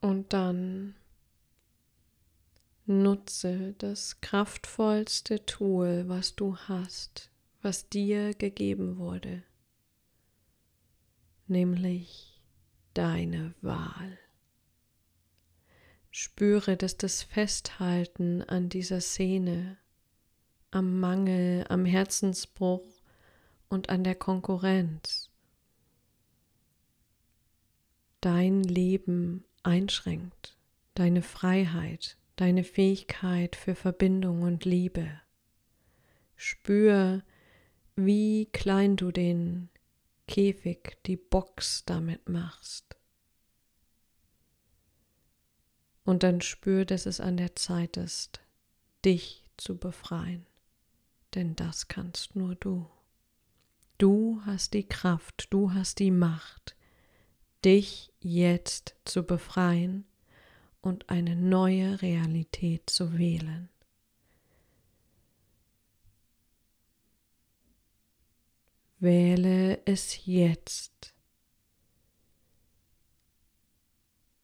Und 0.06 0.34
dann 0.34 0.94
nutze 2.86 3.74
das 3.80 4.22
kraftvollste 4.22 5.44
Tool, 5.48 6.04
was 6.08 6.36
du 6.36 6.56
hast, 6.58 7.32
was 7.64 7.90
dir 7.90 8.36
gegeben 8.36 9.00
wurde, 9.00 9.42
nämlich 11.48 12.40
deine 12.94 13.56
Wahl. 13.62 14.20
Spüre, 16.12 16.78
dass 16.78 16.98
das 16.98 17.24
Festhalten 17.24 18.44
an 18.44 18.70
dieser 18.70 19.02
Szene, 19.02 19.80
am 20.70 21.00
Mangel, 21.00 21.66
am 21.68 21.84
Herzensbruch 21.84 23.02
und 23.70 23.90
an 23.90 24.04
der 24.04 24.14
Konkurrenz 24.14 25.32
dein 28.22 28.62
Leben 28.62 29.44
einschränkt, 29.66 30.58
deine 30.94 31.22
Freiheit, 31.22 32.18
deine 32.36 32.64
Fähigkeit 32.64 33.56
für 33.56 33.76
Verbindung 33.76 34.42
und 34.42 34.66
Liebe. 34.66 35.22
Spür 36.36 37.24
wie 37.96 38.48
klein 38.48 38.98
du 38.98 39.12
den 39.12 39.70
Käfig, 40.28 40.98
die 41.06 41.18
Box 41.18 41.86
damit 41.86 42.28
machst. 42.28 42.98
Und 46.04 46.24
dann 46.24 46.42
spür, 46.42 46.86
dass 46.86 47.06
es 47.06 47.20
an 47.20 47.38
der 47.38 47.56
Zeit 47.56 47.98
ist, 47.98 48.42
dich 49.04 49.44
zu 49.58 49.78
befreien. 49.78 50.46
Denn 51.34 51.56
das 51.56 51.88
kannst 51.88 52.36
nur 52.36 52.56
du. 52.56 52.90
Du 53.98 54.42
hast 54.46 54.74
die 54.74 54.88
Kraft, 54.88 55.48
du 55.52 55.74
hast 55.74 56.00
die 56.00 56.12
Macht, 56.12 56.75
dich 57.66 58.14
jetzt 58.22 58.96
zu 59.06 59.24
befreien 59.24 60.06
und 60.82 61.10
eine 61.10 61.36
neue 61.36 62.02
Realität 62.02 62.90
zu 62.90 63.18
wählen. 63.18 63.70
Wähle 69.00 69.82
es 69.86 70.26
jetzt. 70.26 71.14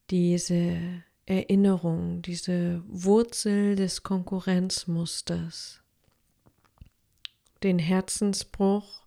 Diese 0.09 1.03
Erinnerung, 1.25 2.21
diese 2.21 2.83
Wurzel 2.87 3.75
des 3.75 4.03
Konkurrenzmusters, 4.03 5.81
den 7.63 7.79
Herzensbruch, 7.79 9.00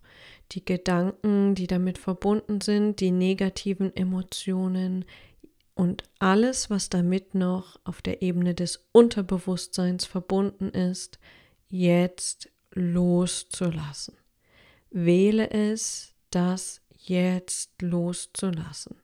die 0.51 0.63
Gedanken, 0.63 1.55
die 1.55 1.67
damit 1.67 1.97
verbunden 1.97 2.61
sind, 2.61 2.99
die 2.99 3.11
negativen 3.11 3.95
Emotionen 3.95 5.05
und 5.73 6.03
alles, 6.19 6.69
was 6.69 6.89
damit 6.89 7.35
noch 7.35 7.79
auf 7.83 8.01
der 8.01 8.21
Ebene 8.21 8.53
des 8.55 8.87
Unterbewusstseins 8.93 10.05
verbunden 10.05 10.69
ist, 10.69 11.19
jetzt 11.67 12.49
loszulassen. 12.71 14.15
Wähle 14.89 15.49
es, 15.51 16.13
das 16.29 16.81
jetzt 16.97 17.81
loszulassen. 17.81 18.95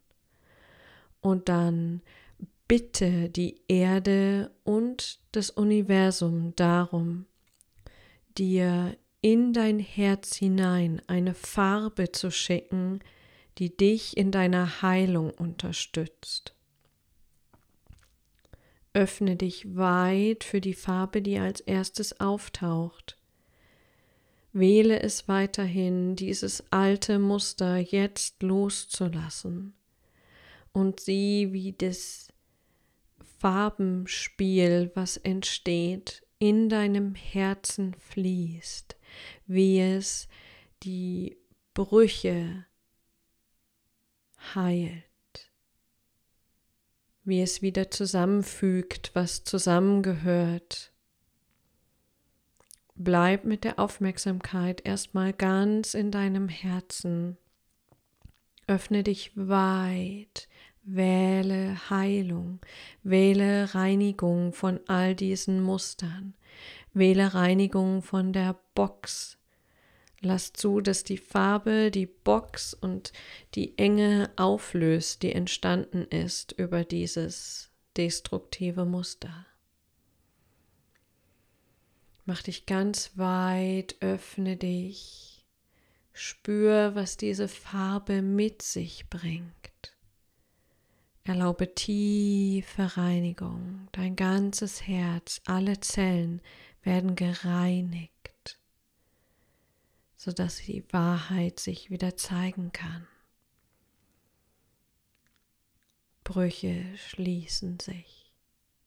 Und 1.20 1.50
dann 1.50 2.02
bitte 2.68 3.30
die 3.30 3.62
Erde 3.68 4.52
und 4.64 5.20
das 5.34 5.50
Universum 5.50 6.56
darum, 6.56 7.26
dir 8.38 8.96
in 9.22 9.54
dein 9.54 9.80
Herz 9.80 10.36
hinein 10.36 11.02
eine 11.08 11.34
Farbe 11.34 12.12
zu 12.12 12.32
schicken, 12.32 13.00
die 13.58 13.76
dich 13.76 14.18
in 14.18 14.32
deiner 14.32 14.82
Heilung 14.82 15.30
unterstützt. 15.32 16.56
Öffne 18.94 19.36
dich 19.36 19.76
weit 19.76 20.44
für 20.44 20.60
die 20.60 20.74
Farbe, 20.74 21.22
die 21.22 21.38
als 21.38 21.62
erstes 21.62 22.20
auftaucht. 22.20 23.18
Wähle 24.54 25.00
es 25.02 25.30
weiterhin, 25.30 26.16
dieses 26.18 26.64
alte 26.72 27.20
Muster 27.20 27.78
jetzt 27.78 28.44
loszulassen 28.44 29.74
und 30.74 31.00
sieh, 31.00 31.54
wie 31.54 31.72
das 31.72 32.28
Farbenspiel, 33.40 34.92
was 34.94 35.18
entsteht, 35.18 36.24
in 36.40 36.70
deinem 36.70 37.16
Herzen 37.16 37.94
fließt, 37.94 38.98
wie 39.52 39.80
es 39.80 40.28
die 40.84 41.38
Brüche 41.74 42.66
heilt, 44.56 45.52
wie 47.24 47.42
es 47.42 47.62
wieder 47.62 47.92
zusammenfügt, 47.92 49.12
was 49.14 49.44
zusammengehört. 49.44 50.94
Bleib 52.96 53.46
mit 53.46 53.64
der 53.64 53.80
Aufmerksamkeit 53.80 54.86
erstmal 54.86 55.34
ganz 55.34 55.94
in 55.94 56.12
deinem 56.12 56.48
Herzen. 56.48 57.38
Öffne 58.68 59.04
dich 59.04 59.32
weit 59.36 60.48
Wähle 60.84 61.90
Heilung, 61.92 62.60
wähle 63.04 63.76
Reinigung 63.76 64.52
von 64.52 64.80
all 64.88 65.14
diesen 65.14 65.62
Mustern, 65.62 66.34
wähle 66.92 67.36
Reinigung 67.36 68.02
von 68.02 68.34
der 68.34 68.60
Box. 68.74 69.38
Lass 70.22 70.54
zu, 70.54 70.82
dass 70.82 71.04
die 71.04 71.18
Farbe 71.18 71.90
die 71.90 72.06
Box 72.06 72.76
und 72.76 73.12
die 73.56 73.78
Enge 73.80 74.32
auflöst, 74.36 75.24
die 75.24 75.34
entstanden 75.34 76.04
ist 76.06 76.52
über 76.52 76.84
dieses 76.84 77.72
destruktive 77.98 78.86
Muster. 78.86 79.48
Mach 82.26 82.44
dich 82.44 82.68
ganz 82.68 83.12
weit, 83.16 83.96
öffne 84.00 84.58
dich, 84.58 85.44
spür, 86.14 86.94
was 86.94 87.18
diese 87.18 87.48
Farbe 87.48 88.22
mit 88.22 88.62
sich 88.62 89.10
bringt. 89.10 89.52
Erlaube 91.24 91.74
tiefe 91.74 92.98
Reinigung. 92.98 93.88
Dein 93.92 94.16
ganzes 94.16 94.88
Herz, 94.88 95.42
alle 95.46 95.80
Zellen 95.80 96.42
werden 96.84 97.16
gereinigt, 97.16 98.31
sodass 100.22 100.58
die 100.58 100.84
Wahrheit 100.92 101.60
sich 101.60 101.90
wieder 101.90 102.16
zeigen 102.16 102.72
kann. 102.72 103.08
Brüche 106.24 106.96
schließen 106.96 107.80
sich, 107.80 108.32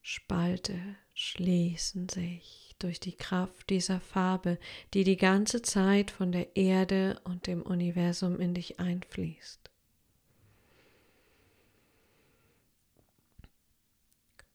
Spalte 0.01 0.79
schließen 1.12 2.09
sich 2.09 2.77
durch 2.79 3.01
die 3.01 3.16
Kraft 3.16 3.68
dieser 3.68 3.99
Farbe, 3.99 4.61
die 4.94 5.03
die 5.03 5.16
ganze 5.16 5.61
Zeit 5.61 6.12
von 6.12 6.31
der 6.31 6.55
Erde 6.55 7.20
und 7.25 7.49
dem 7.49 7.62
Universum 7.62 8.38
in 8.38 8.55
dich 8.55 8.79
einfließt. 8.79 9.59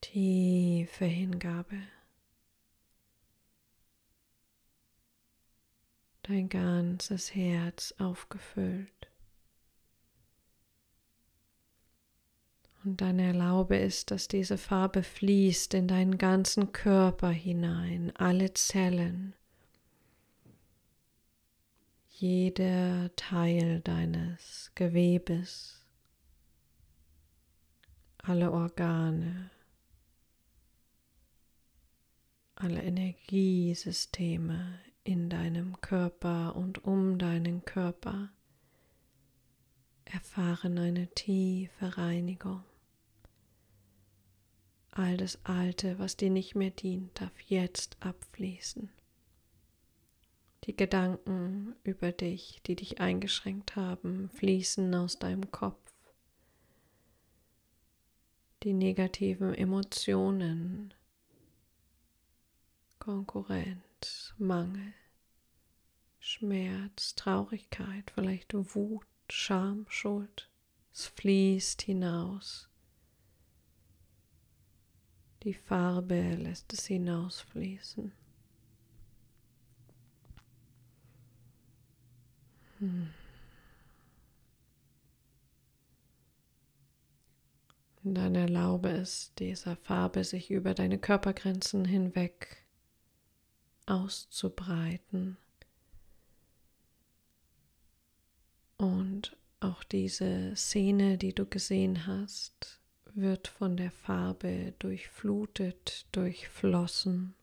tiefe 0.00 1.04
Hingabe. 1.04 1.76
Dein 6.22 6.48
ganzes 6.48 7.34
Herz 7.34 7.94
aufgefüllt. 7.98 9.10
Und 12.82 13.02
dann 13.02 13.18
erlaube 13.18 13.78
es, 13.78 14.06
dass 14.06 14.26
diese 14.26 14.56
Farbe 14.56 15.02
fließt 15.02 15.74
in 15.74 15.86
deinen 15.86 16.16
ganzen 16.16 16.72
Körper 16.72 17.28
hinein, 17.28 18.10
alle 18.16 18.54
Zellen, 18.54 19.34
jeder 22.08 23.14
Teil 23.16 23.80
deines 23.80 24.72
Gewebes, 24.74 25.86
alle 28.22 28.50
Organe, 28.52 29.50
alle 32.54 32.82
Energiesysteme 32.82 34.78
in 35.04 35.30
deinem 35.30 35.80
Körper 35.80 36.56
und 36.56 36.84
um 36.84 37.18
deinen 37.18 37.64
Körper 37.64 38.30
erfahren 40.04 40.78
eine 40.78 41.08
tiefe 41.08 41.96
Reinigung. 41.96 42.64
All 44.92 45.16
das 45.16 45.38
Alte, 45.44 45.98
was 45.98 46.16
dir 46.16 46.30
nicht 46.30 46.54
mehr 46.54 46.70
dient, 46.70 47.20
darf 47.20 47.40
jetzt 47.42 47.96
abfließen. 48.00 48.90
Die 50.64 50.76
Gedanken 50.76 51.74
über 51.84 52.12
dich, 52.12 52.60
die 52.66 52.76
dich 52.76 53.00
eingeschränkt 53.00 53.76
haben, 53.76 54.28
fließen 54.30 54.94
aus 54.94 55.18
deinem 55.18 55.50
Kopf. 55.50 55.78
Die 58.62 58.74
negativen 58.74 59.54
Emotionen 59.54 60.92
Konkurrenz, 62.98 63.82
Mangel, 64.38 64.94
Schmerz, 66.18 67.14
Traurigkeit, 67.14 68.10
vielleicht 68.14 68.54
Wut, 68.54 69.06
Scham, 69.28 69.86
Schuld. 69.88 70.50
Es 70.92 71.06
fließt 71.06 71.82
hinaus. 71.82 72.68
Die 75.42 75.54
Farbe 75.54 76.34
lässt 76.34 76.72
es 76.72 76.86
hinausfließen. 76.86 78.12
Hm. 82.78 83.10
Und 88.02 88.14
dann 88.14 88.34
erlaube 88.34 88.88
es 88.90 89.34
dieser 89.34 89.76
Farbe 89.76 90.24
sich 90.24 90.50
über 90.50 90.72
deine 90.74 90.98
Körpergrenzen 90.98 91.84
hinweg 91.84 92.59
auszubreiten. 93.90 95.36
Und 98.76 99.36
auch 99.60 99.84
diese 99.84 100.54
Szene, 100.56 101.18
die 101.18 101.34
du 101.34 101.44
gesehen 101.44 102.06
hast, 102.06 102.80
wird 103.14 103.48
von 103.48 103.76
der 103.76 103.90
Farbe 103.90 104.72
durchflutet, 104.78 106.06
durchflossen. 106.12 107.34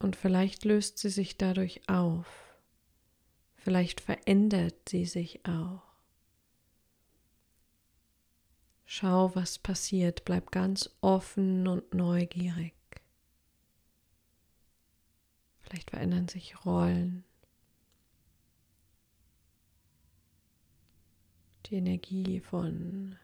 Und 0.00 0.16
vielleicht 0.16 0.64
löst 0.64 0.98
sie 0.98 1.10
sich 1.10 1.36
dadurch 1.36 1.88
auf. 1.88 2.26
Vielleicht 3.56 4.00
verändert 4.00 4.88
sie 4.88 5.04
sich 5.04 5.44
auch. 5.46 5.87
Schau, 8.90 9.34
was 9.34 9.58
passiert. 9.58 10.24
Bleib 10.24 10.50
ganz 10.50 10.88
offen 11.02 11.68
und 11.68 11.92
neugierig. 11.92 12.72
Vielleicht 15.60 15.90
verändern 15.90 16.26
sich 16.26 16.64
Rollen. 16.64 17.22
Die 21.66 21.74
Energie 21.74 22.40
von 22.40 23.18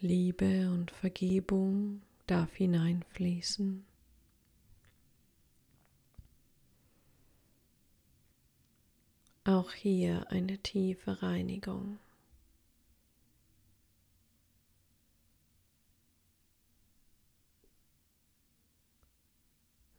Liebe 0.00 0.68
und 0.72 0.90
Vergebung 0.90 2.02
darf 2.26 2.52
hineinfließen. 2.56 3.86
Auch 9.44 9.70
hier 9.70 10.28
eine 10.32 10.58
tiefe 10.58 11.22
Reinigung. 11.22 12.00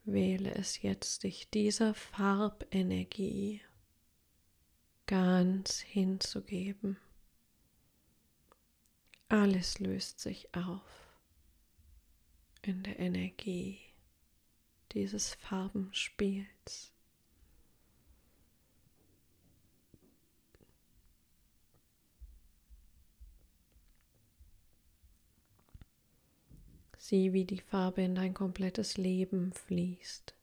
Wähle 0.05 0.53
es 0.53 0.83
jetzt, 0.83 1.23
dich 1.23 1.49
dieser 1.49 1.95
Farbenergie 1.95 3.61
ganz 5.07 5.79
hinzugeben. 5.79 6.97
Alles 9.29 9.79
löst 9.79 10.19
sich 10.19 10.53
auf 10.55 10.83
in 12.61 12.83
der 12.83 12.99
Energie 12.99 13.79
dieses 14.91 15.33
Farbenspiels. 15.33 16.54
Sieh, 27.07 27.33
wie 27.33 27.45
die 27.45 27.59
Farbe 27.59 28.01
in 28.01 28.15
dein 28.15 28.33
komplettes 28.33 28.97
Leben 28.97 29.53
fließt, 29.53 30.33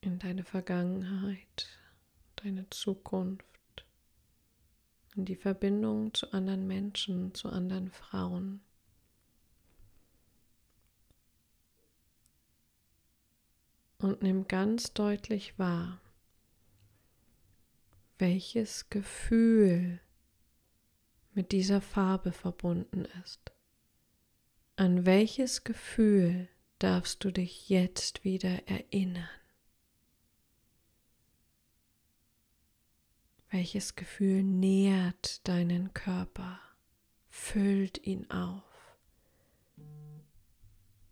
in 0.00 0.20
deine 0.20 0.44
Vergangenheit, 0.44 1.66
deine 2.36 2.70
Zukunft, 2.70 3.84
in 5.16 5.24
die 5.24 5.34
Verbindung 5.34 6.14
zu 6.14 6.32
anderen 6.32 6.68
Menschen, 6.68 7.34
zu 7.34 7.48
anderen 7.48 7.90
Frauen. 7.90 8.60
Und 13.98 14.22
nimm 14.22 14.46
ganz 14.46 14.92
deutlich 14.92 15.58
wahr, 15.58 16.00
welches 18.18 18.88
Gefühl 18.88 20.00
mit 21.34 21.50
dieser 21.50 21.80
Farbe 21.80 22.30
verbunden 22.30 23.04
ist. 23.24 23.55
An 24.78 25.06
welches 25.06 25.64
Gefühl 25.64 26.50
darfst 26.78 27.24
du 27.24 27.30
dich 27.30 27.70
jetzt 27.70 28.24
wieder 28.24 28.68
erinnern? 28.68 29.26
Welches 33.48 33.94
Gefühl 33.94 34.42
nährt 34.42 35.48
deinen 35.48 35.94
Körper, 35.94 36.60
füllt 37.30 38.06
ihn 38.06 38.30
auf, 38.30 38.98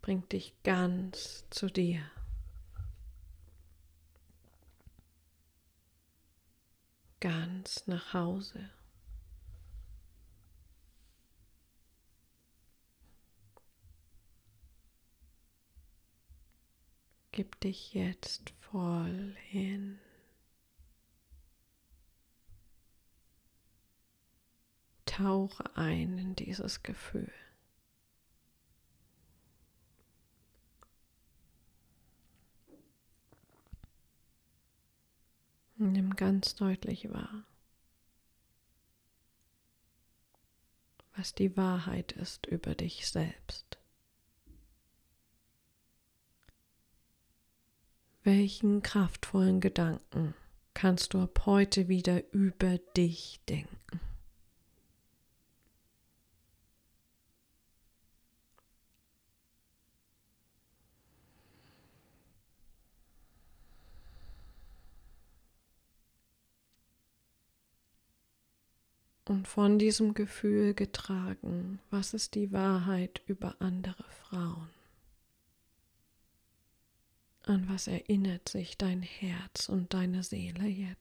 bringt 0.03 0.31
dich 0.31 0.53
ganz 0.61 1.45
zu 1.49 1.65
dir? 1.65 2.03
Ganz 7.19 7.87
nach 7.87 8.13
Hause. 8.13 8.69
Gib 17.35 17.59
dich 17.59 17.93
jetzt 17.93 18.51
voll 18.61 19.35
hin. 19.49 19.99
Tauche 25.05 25.75
ein 25.75 26.17
in 26.17 26.35
dieses 26.37 26.81
Gefühl. 26.81 27.29
Nimm 35.75 36.15
ganz 36.15 36.55
deutlich 36.55 37.11
wahr, 37.11 37.43
was 41.17 41.35
die 41.35 41.57
Wahrheit 41.57 42.13
ist 42.13 42.45
über 42.45 42.75
dich 42.75 43.09
selbst. 43.09 43.64
Welchen 48.25 48.81
kraftvollen 48.81 49.61
Gedanken 49.61 50.33
kannst 50.73 51.13
du 51.13 51.19
ab 51.19 51.43
heute 51.45 51.87
wieder 51.89 52.23
über 52.33 52.79
dich 52.97 53.39
denken? 53.47 53.99
Und 69.25 69.47
von 69.47 69.77
diesem 69.77 70.15
Gefühl 70.15 70.73
getragen, 70.73 71.79
was 71.91 72.15
ist 72.15 72.33
die 72.33 72.51
Wahrheit 72.51 73.21
über 73.27 73.55
andere 73.59 74.03
Frauen? 74.09 74.74
An 77.47 77.69
was 77.69 77.85
erinnert 77.85 78.49
sich 78.49 78.75
dein 78.75 79.03
Herz 79.03 79.69
und 79.69 79.93
deine 79.93 80.23
Seele 80.23 80.65
jetzt? 80.65 80.99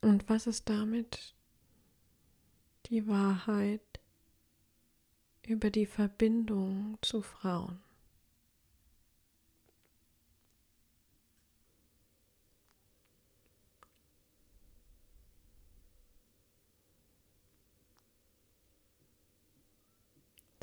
Und 0.00 0.26
was 0.30 0.46
ist 0.46 0.70
damit 0.70 1.34
die 2.86 3.06
Wahrheit 3.06 4.00
über 5.42 5.68
die 5.68 5.86
Verbindung 5.86 6.96
zu 7.02 7.20
Frauen? 7.20 7.83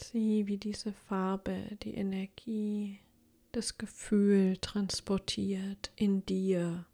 Sieh, 0.03 0.47
wie 0.47 0.57
diese 0.57 0.93
Farbe 0.93 1.77
die 1.83 1.93
Energie, 1.93 2.99
das 3.51 3.77
Gefühl 3.77 4.57
transportiert 4.57 5.91
in 5.95 6.25
dir, 6.25 6.85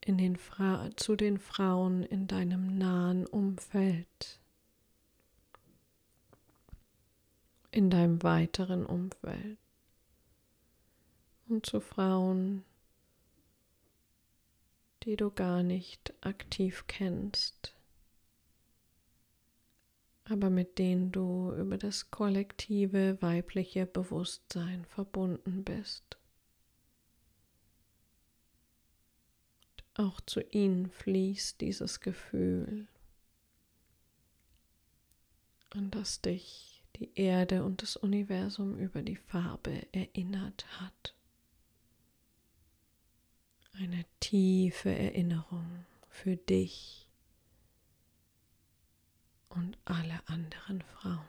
in 0.00 0.18
den 0.18 0.36
Fra 0.36 0.90
zu 0.96 1.16
den 1.16 1.38
Frauen 1.38 2.02
in 2.02 2.26
deinem 2.26 2.76
nahen 2.76 3.26
Umfeld, 3.26 4.40
in 7.70 7.88
deinem 7.88 8.22
weiteren 8.22 8.84
Umfeld. 8.84 9.58
Und 11.48 11.66
zu 11.66 11.80
Frauen, 11.80 12.64
die 15.04 15.16
du 15.16 15.30
gar 15.30 15.62
nicht 15.62 16.14
aktiv 16.22 16.84
kennst 16.88 17.73
aber 20.24 20.48
mit 20.50 20.78
denen 20.78 21.12
du 21.12 21.52
über 21.54 21.76
das 21.76 22.10
kollektive 22.10 23.20
weibliche 23.20 23.86
Bewusstsein 23.86 24.84
verbunden 24.86 25.64
bist. 25.64 26.16
Auch 29.96 30.20
zu 30.22 30.40
ihnen 30.40 30.90
fließt 30.90 31.60
dieses 31.60 32.00
Gefühl, 32.00 32.88
an 35.70 35.90
das 35.90 36.20
dich 36.20 36.82
die 36.96 37.10
Erde 37.14 37.64
und 37.64 37.82
das 37.82 37.96
Universum 37.96 38.78
über 38.78 39.02
die 39.02 39.16
Farbe 39.16 39.86
erinnert 39.92 40.66
hat. 40.80 41.14
Eine 43.74 44.04
tiefe 44.20 44.90
Erinnerung 44.90 45.84
für 46.08 46.36
dich 46.36 47.03
und 49.54 49.78
alle 49.84 50.20
anderen 50.26 50.82
Frauen. 50.82 51.28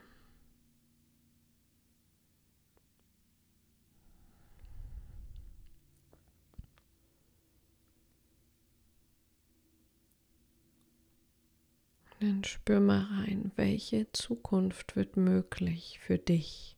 Dann 12.20 12.44
spür 12.44 12.80
mal 12.80 13.02
rein, 13.02 13.52
welche 13.56 14.10
Zukunft 14.12 14.96
wird 14.96 15.18
möglich 15.18 15.98
für 16.00 16.18
dich? 16.18 16.76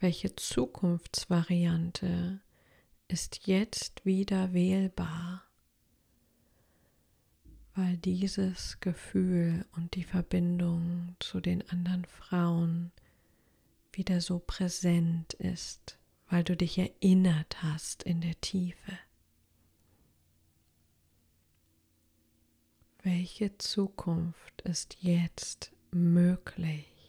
Welche 0.00 0.34
Zukunftsvariante 0.34 2.40
ist 3.08 3.46
jetzt 3.46 4.06
wieder 4.06 4.54
wählbar? 4.54 5.44
Weil 7.74 7.96
dieses 7.96 8.80
Gefühl 8.80 9.64
und 9.72 9.94
die 9.94 10.04
Verbindung 10.04 11.16
zu 11.18 11.40
den 11.40 11.68
anderen 11.70 12.04
Frauen 12.04 12.92
wieder 13.92 14.20
so 14.20 14.38
präsent 14.38 15.32
ist, 15.34 15.98
weil 16.28 16.44
du 16.44 16.56
dich 16.56 16.78
erinnert 16.78 17.62
hast 17.62 18.02
in 18.02 18.20
der 18.20 18.40
Tiefe. 18.40 18.98
Welche 23.02 23.56
Zukunft 23.58 24.62
ist 24.62 24.96
jetzt 25.00 25.72
möglich? 25.90 27.01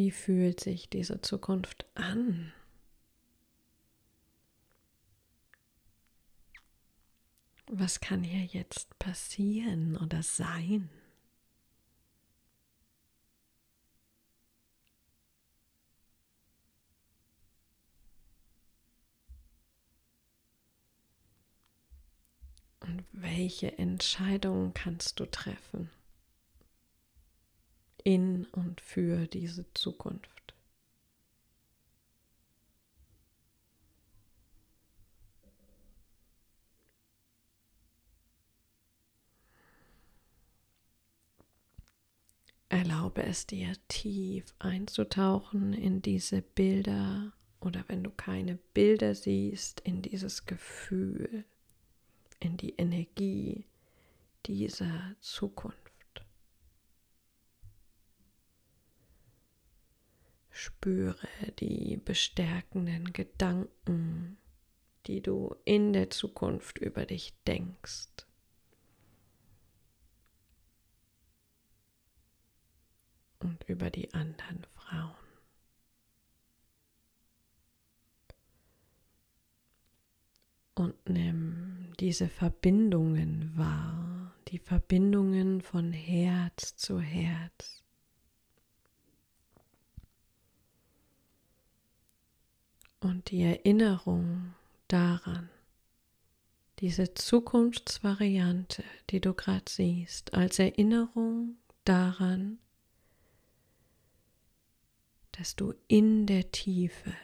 Wie 0.00 0.12
fühlt 0.12 0.60
sich 0.60 0.88
diese 0.88 1.20
Zukunft 1.20 1.84
an? 1.94 2.54
Was 7.66 8.00
kann 8.00 8.24
hier 8.24 8.46
jetzt 8.46 8.98
passieren 8.98 9.98
oder 9.98 10.22
sein? 10.22 10.88
Und 22.80 23.04
welche 23.12 23.76
Entscheidungen 23.76 24.72
kannst 24.72 25.20
du 25.20 25.26
treffen 25.26 25.90
in 28.10 28.46
und 28.46 28.80
für 28.80 29.28
diese 29.28 29.64
Zukunft? 29.72 30.54
Erlaube 42.68 43.22
es 43.22 43.46
dir 43.46 43.72
tief 43.88 44.54
einzutauchen 44.58 45.72
in 45.72 46.02
diese 46.02 46.42
Bilder 46.42 47.32
oder 47.60 47.84
wenn 47.88 48.02
du 48.02 48.10
keine 48.10 48.56
Bilder 48.74 49.14
siehst, 49.14 49.80
in 49.80 50.02
dieses 50.02 50.46
Gefühl 50.46 51.44
in 52.40 52.56
die 52.56 52.74
Energie 52.76 53.66
dieser 54.46 55.14
Zukunft. 55.20 55.89
Spüre 60.62 61.16
die 61.58 61.96
bestärkenden 61.96 63.14
Gedanken, 63.14 64.36
die 65.06 65.22
du 65.22 65.56
in 65.64 65.94
der 65.94 66.10
Zukunft 66.10 66.76
über 66.76 67.06
dich 67.06 67.32
denkst. 67.46 68.26
Und 73.38 73.64
über 73.68 73.88
die 73.88 74.12
anderen 74.12 74.62
Frauen. 74.64 75.14
Und 80.74 81.08
nimm 81.08 81.94
diese 81.98 82.28
Verbindungen 82.28 83.56
wahr, 83.56 84.34
die 84.48 84.58
Verbindungen 84.58 85.62
von 85.62 85.94
Herz 85.94 86.76
zu 86.76 87.00
Herz. 87.00 87.82
Und 93.00 93.30
die 93.30 93.42
Erinnerung 93.42 94.54
daran, 94.88 95.48
diese 96.80 97.14
Zukunftsvariante, 97.14 98.84
die 99.10 99.20
du 99.20 99.34
gerade 99.34 99.64
siehst, 99.68 100.34
als 100.34 100.58
Erinnerung 100.58 101.56
daran, 101.84 102.58
dass 105.32 105.56
du 105.56 105.74
in 105.88 106.26
der 106.26 106.50
Tiefe 106.52 107.14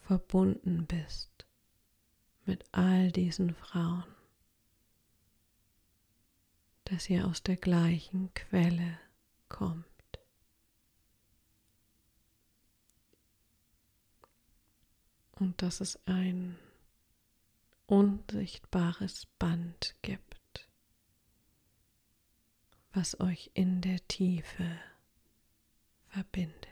verbunden 0.00 0.86
bist 0.86 1.46
mit 2.46 2.64
all 2.72 3.12
diesen 3.12 3.54
Frauen, 3.54 4.04
dass 6.84 7.08
ihr 7.08 7.26
aus 7.26 7.42
der 7.42 7.56
gleichen 7.56 8.32
Quelle 8.34 8.98
kommt. 9.48 9.91
Und 15.32 15.60
dass 15.62 15.80
es 15.80 15.98
ein 16.06 16.58
unsichtbares 17.86 19.26
Band 19.38 19.94
gibt, 20.02 20.68
was 22.92 23.18
euch 23.20 23.50
in 23.54 23.80
der 23.80 24.06
Tiefe 24.08 24.78
verbindet. 26.08 26.68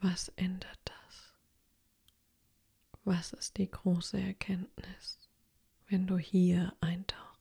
Was 0.00 0.28
ändert 0.36 0.78
das? 0.84 1.34
Was 3.04 3.32
ist 3.32 3.56
die 3.56 3.70
große 3.70 4.20
Erkenntnis, 4.20 5.30
wenn 5.88 6.06
du 6.06 6.18
hier 6.18 6.74
eintauchst? 6.80 7.33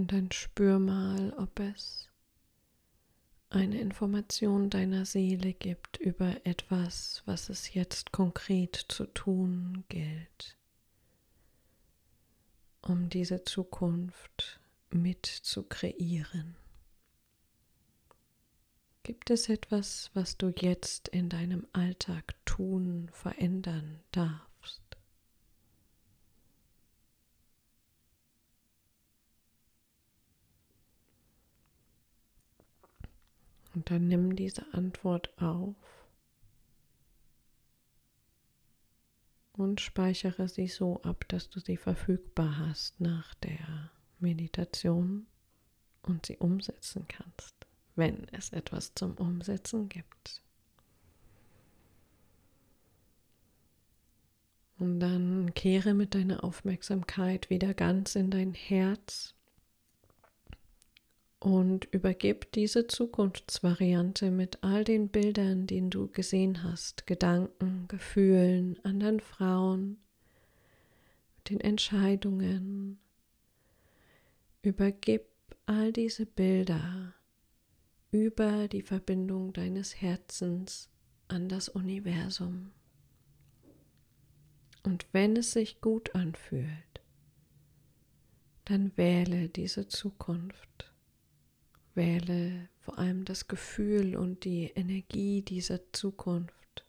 Und 0.00 0.12
dann 0.12 0.32
spür 0.32 0.78
mal, 0.78 1.34
ob 1.34 1.60
es 1.60 2.08
eine 3.50 3.78
Information 3.78 4.70
deiner 4.70 5.04
Seele 5.04 5.52
gibt 5.52 5.98
über 5.98 6.46
etwas, 6.46 7.22
was 7.26 7.50
es 7.50 7.74
jetzt 7.74 8.10
konkret 8.10 8.86
zu 8.88 9.04
tun 9.04 9.84
gilt, 9.90 10.56
um 12.80 13.10
diese 13.10 13.44
Zukunft 13.44 14.58
mit 14.88 15.26
zu 15.26 15.64
kreieren. 15.64 16.56
Gibt 19.02 19.28
es 19.28 19.50
etwas, 19.50 20.10
was 20.14 20.38
du 20.38 20.50
jetzt 20.56 21.08
in 21.08 21.28
deinem 21.28 21.66
Alltag 21.74 22.36
tun, 22.46 23.10
verändern 23.12 24.00
darfst? 24.12 24.49
Und 33.80 33.90
dann 33.90 34.08
nimm 34.08 34.36
diese 34.36 34.74
Antwort 34.74 35.32
auf 35.40 35.74
und 39.54 39.80
speichere 39.80 40.48
sie 40.48 40.68
so 40.68 41.00
ab, 41.00 41.24
dass 41.28 41.48
du 41.48 41.60
sie 41.60 41.78
verfügbar 41.78 42.58
hast 42.58 43.00
nach 43.00 43.32
der 43.36 43.90
Meditation 44.18 45.26
und 46.02 46.26
sie 46.26 46.36
umsetzen 46.36 47.08
kannst, 47.08 47.54
wenn 47.96 48.28
es 48.32 48.50
etwas 48.52 48.92
zum 48.94 49.14
Umsetzen 49.14 49.88
gibt. 49.88 50.42
Und 54.78 55.00
dann 55.00 55.54
kehre 55.54 55.94
mit 55.94 56.14
deiner 56.14 56.44
Aufmerksamkeit 56.44 57.48
wieder 57.48 57.72
ganz 57.72 58.14
in 58.14 58.30
dein 58.30 58.52
Herz 58.52 59.34
und 61.40 61.86
übergib 61.86 62.52
diese 62.52 62.86
Zukunftsvariante 62.86 64.30
mit 64.30 64.62
all 64.62 64.84
den 64.84 65.08
Bildern, 65.08 65.66
die 65.66 65.88
du 65.88 66.08
gesehen 66.08 66.62
hast, 66.62 67.06
Gedanken, 67.06 67.86
Gefühlen, 67.88 68.78
anderen 68.84 69.20
Frauen, 69.20 69.96
den 71.48 71.60
Entscheidungen. 71.60 72.98
Übergib 74.62 75.22
all 75.64 75.92
diese 75.92 76.26
Bilder 76.26 77.14
über 78.10 78.68
die 78.68 78.82
Verbindung 78.82 79.54
deines 79.54 80.00
Herzens 80.00 80.90
an 81.28 81.48
das 81.48 81.70
Universum. 81.70 82.72
Und 84.82 85.06
wenn 85.12 85.36
es 85.36 85.52
sich 85.52 85.80
gut 85.80 86.14
anfühlt, 86.14 87.00
dann 88.66 88.92
wähle 88.96 89.48
diese 89.48 89.88
Zukunft. 89.88 90.89
Wähle 91.94 92.68
vor 92.80 92.98
allem 92.98 93.24
das 93.24 93.48
Gefühl 93.48 94.16
und 94.16 94.44
die 94.44 94.66
Energie 94.74 95.42
dieser 95.42 95.80
Zukunft. 95.92 96.84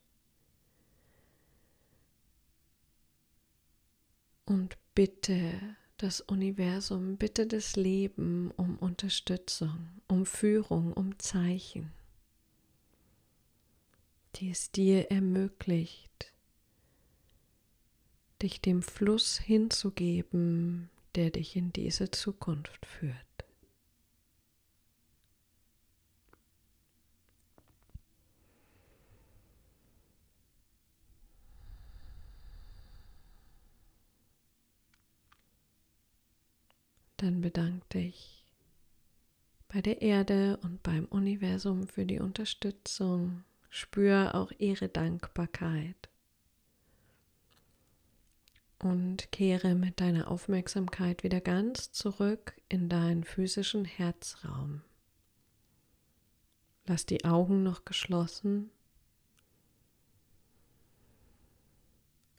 Und 4.45 4.77
bitte 4.95 5.53
das 5.97 6.19
Universum, 6.21 7.17
bitte 7.17 7.45
das 7.45 7.75
Leben 7.75 8.51
um 8.57 8.77
Unterstützung, 8.77 9.89
um 10.07 10.25
Führung, 10.25 10.93
um 10.93 11.17
Zeichen, 11.19 11.91
die 14.35 14.49
es 14.49 14.71
dir 14.71 15.11
ermöglicht, 15.11 16.33
dich 18.41 18.61
dem 18.61 18.81
Fluss 18.81 19.37
hinzugeben, 19.37 20.89
der 21.15 21.29
dich 21.29 21.55
in 21.55 21.71
diese 21.71 22.09
Zukunft 22.09 22.85
führt. 22.85 23.30
Dann 37.21 37.39
bedank 37.39 37.87
dich 37.89 38.43
bei 39.67 39.79
der 39.79 40.01
Erde 40.01 40.57
und 40.63 40.81
beim 40.81 41.05
Universum 41.05 41.87
für 41.87 42.03
die 42.03 42.19
Unterstützung. 42.19 43.43
Spür 43.69 44.33
auch 44.33 44.51
ihre 44.57 44.89
Dankbarkeit 44.89 46.09
und 48.79 49.31
kehre 49.31 49.75
mit 49.75 49.99
deiner 49.99 50.31
Aufmerksamkeit 50.31 51.23
wieder 51.23 51.41
ganz 51.41 51.91
zurück 51.91 52.59
in 52.69 52.89
deinen 52.89 53.23
physischen 53.23 53.85
Herzraum. 53.85 54.81
Lass 56.87 57.05
die 57.05 57.23
Augen 57.23 57.61
noch 57.61 57.85
geschlossen 57.85 58.71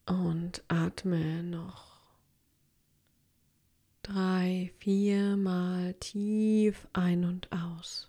und 0.06 0.64
atme 0.66 1.44
noch 1.44 1.91
drei, 4.02 4.72
vier 4.78 5.36
Mal 5.36 5.94
tief 5.94 6.88
ein 6.92 7.24
und 7.24 7.48
aus. 7.52 8.08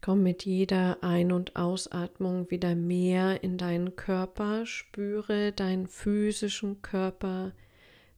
Komm 0.00 0.22
mit 0.22 0.44
jeder 0.44 1.02
Ein- 1.02 1.32
und 1.32 1.56
Ausatmung 1.56 2.50
wieder 2.50 2.74
mehr 2.74 3.42
in 3.42 3.58
deinen 3.58 3.94
Körper, 3.94 4.64
spüre 4.64 5.52
deinen 5.52 5.86
physischen 5.86 6.80
Körper, 6.80 7.52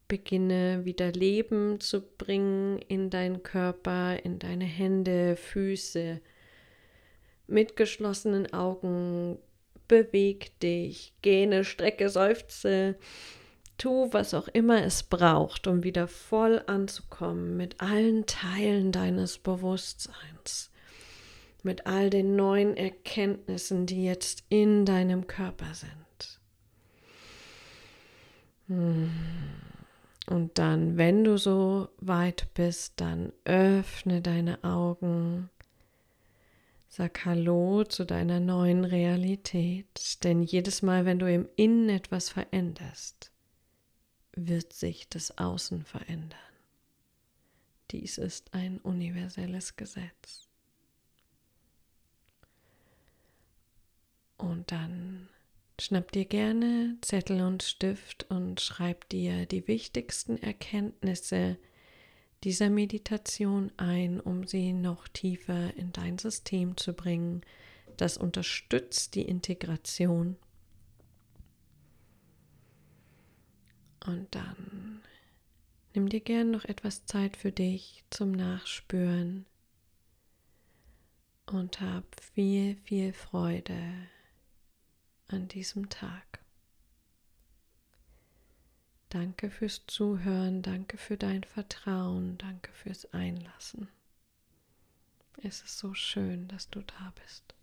beginne 0.07 0.85
wieder 0.85 1.11
Leben 1.11 1.81
zu 1.81 2.03
bringen 2.03 2.79
in 2.87 3.11
deinen 3.11 3.43
Körper, 3.43 4.25
in 4.25 4.39
deine 4.39 4.67
Hände, 4.67 5.37
Füße. 5.37 6.21
Mit 7.49 7.77
geschlossenen 7.77 8.53
Augen 8.53 9.39
beweg 9.91 10.59
dich, 10.61 11.13
gähne, 11.21 11.65
strecke, 11.65 12.09
seufze, 12.09 12.97
tu, 13.77 14.09
was 14.13 14.33
auch 14.33 14.49
immer 14.49 14.83
es 14.85 15.03
braucht, 15.03 15.67
um 15.67 15.85
wieder 15.85 16.09
voll 16.09 16.63
anzukommen 16.67 17.57
mit 17.57 17.81
allen 17.81 18.25
Teilen 18.25 18.93
deines 18.93 19.39
Bewusstseins 19.39 20.71
mit 21.65 21.87
all 21.87 22.11
den 22.11 22.37
neuen 22.37 22.77
Erkenntnissen, 22.77 23.87
die 23.87 24.05
jetzt 24.05 24.45
in 24.49 24.85
deinem 24.85 25.27
Körper 25.27 25.75
sind. 25.75 26.41
Hm. 28.69 29.11
Und 30.27 30.59
dann, 30.59 30.97
wenn 30.97 31.25
du 31.25 31.37
so 31.37 31.89
weit 31.99 32.49
bist, 32.55 33.01
dann 33.01 33.33
öffne 33.45 34.21
deine 34.21 34.63
Augen. 34.63 35.51
Sag 36.93 37.25
Hallo 37.25 37.85
zu 37.85 38.05
deiner 38.05 38.41
neuen 38.41 38.85
Realität, 38.85 40.25
denn 40.25 40.43
jedes 40.43 40.83
Mal, 40.83 41.05
wenn 41.05 41.21
du 41.21 41.33
im 41.33 41.49
Innen 41.55 41.89
etwas 41.89 42.31
veränderst, 42.31 43.31
wird 44.33 44.73
sich 44.73 45.09
das 45.09 45.39
Außen 45.39 45.85
verändern. 45.85 46.37
Dies 47.93 48.19
ist 48.19 48.55
ein 48.55 48.79
universelles 48.79 49.77
Gesetz. 49.77 50.49
Und 54.37 54.73
dann 54.73 55.29
schnapp 55.81 56.11
dir 56.11 56.25
gerne 56.25 56.99
Zettel 57.03 57.43
und 57.43 57.63
Stift 57.63 58.29
und 58.31 58.61
schreib 58.61 59.09
dir 59.11 59.47
die 59.47 59.69
wichtigsten 59.69 60.39
Erkenntnisse 60.39 61.57
dieser 62.45 62.71
Meditation 62.71 63.71
ein, 63.77 64.21
um 64.21 64.47
sie 64.47 64.73
noch 64.73 65.09
tiefer 65.09 65.75
in 65.77 65.93
dein 65.93 66.19
System 66.19 66.77
zu 66.77 66.95
bringen. 66.95 67.43
Das 67.97 68.17
unterstützt 68.17 69.15
die 69.15 69.23
Integration. 69.23 70.37
Und 74.07 74.35
dann 74.35 75.03
nimm 75.95 76.09
dir 76.09 76.21
gern 76.21 76.51
noch 76.51 76.65
etwas 76.65 77.05
Zeit 77.05 77.37
für 77.37 77.53
dich 77.53 78.05
zum 78.09 78.33
Nachspüren 78.33 79.45
und 81.47 81.81
hab 81.81 82.05
viel, 82.21 82.77
viel 82.77 83.13
Freude 83.13 83.79
an 85.29 85.49
diesem 85.49 85.89
Tag. 85.91 86.40
Danke 89.11 89.51
fürs 89.51 89.83
Zuhören, 89.89 90.63
danke 90.63 90.97
für 90.97 91.17
dein 91.17 91.43
Vertrauen, 91.43 92.39
danke 92.39 92.71
fürs 92.71 93.13
Einlassen. 93.13 93.89
Es 95.43 95.63
ist 95.63 95.79
so 95.79 95.95
schön, 95.95 96.47
dass 96.47 96.71
du 96.71 96.81
da 96.81 97.13
bist. 97.21 97.55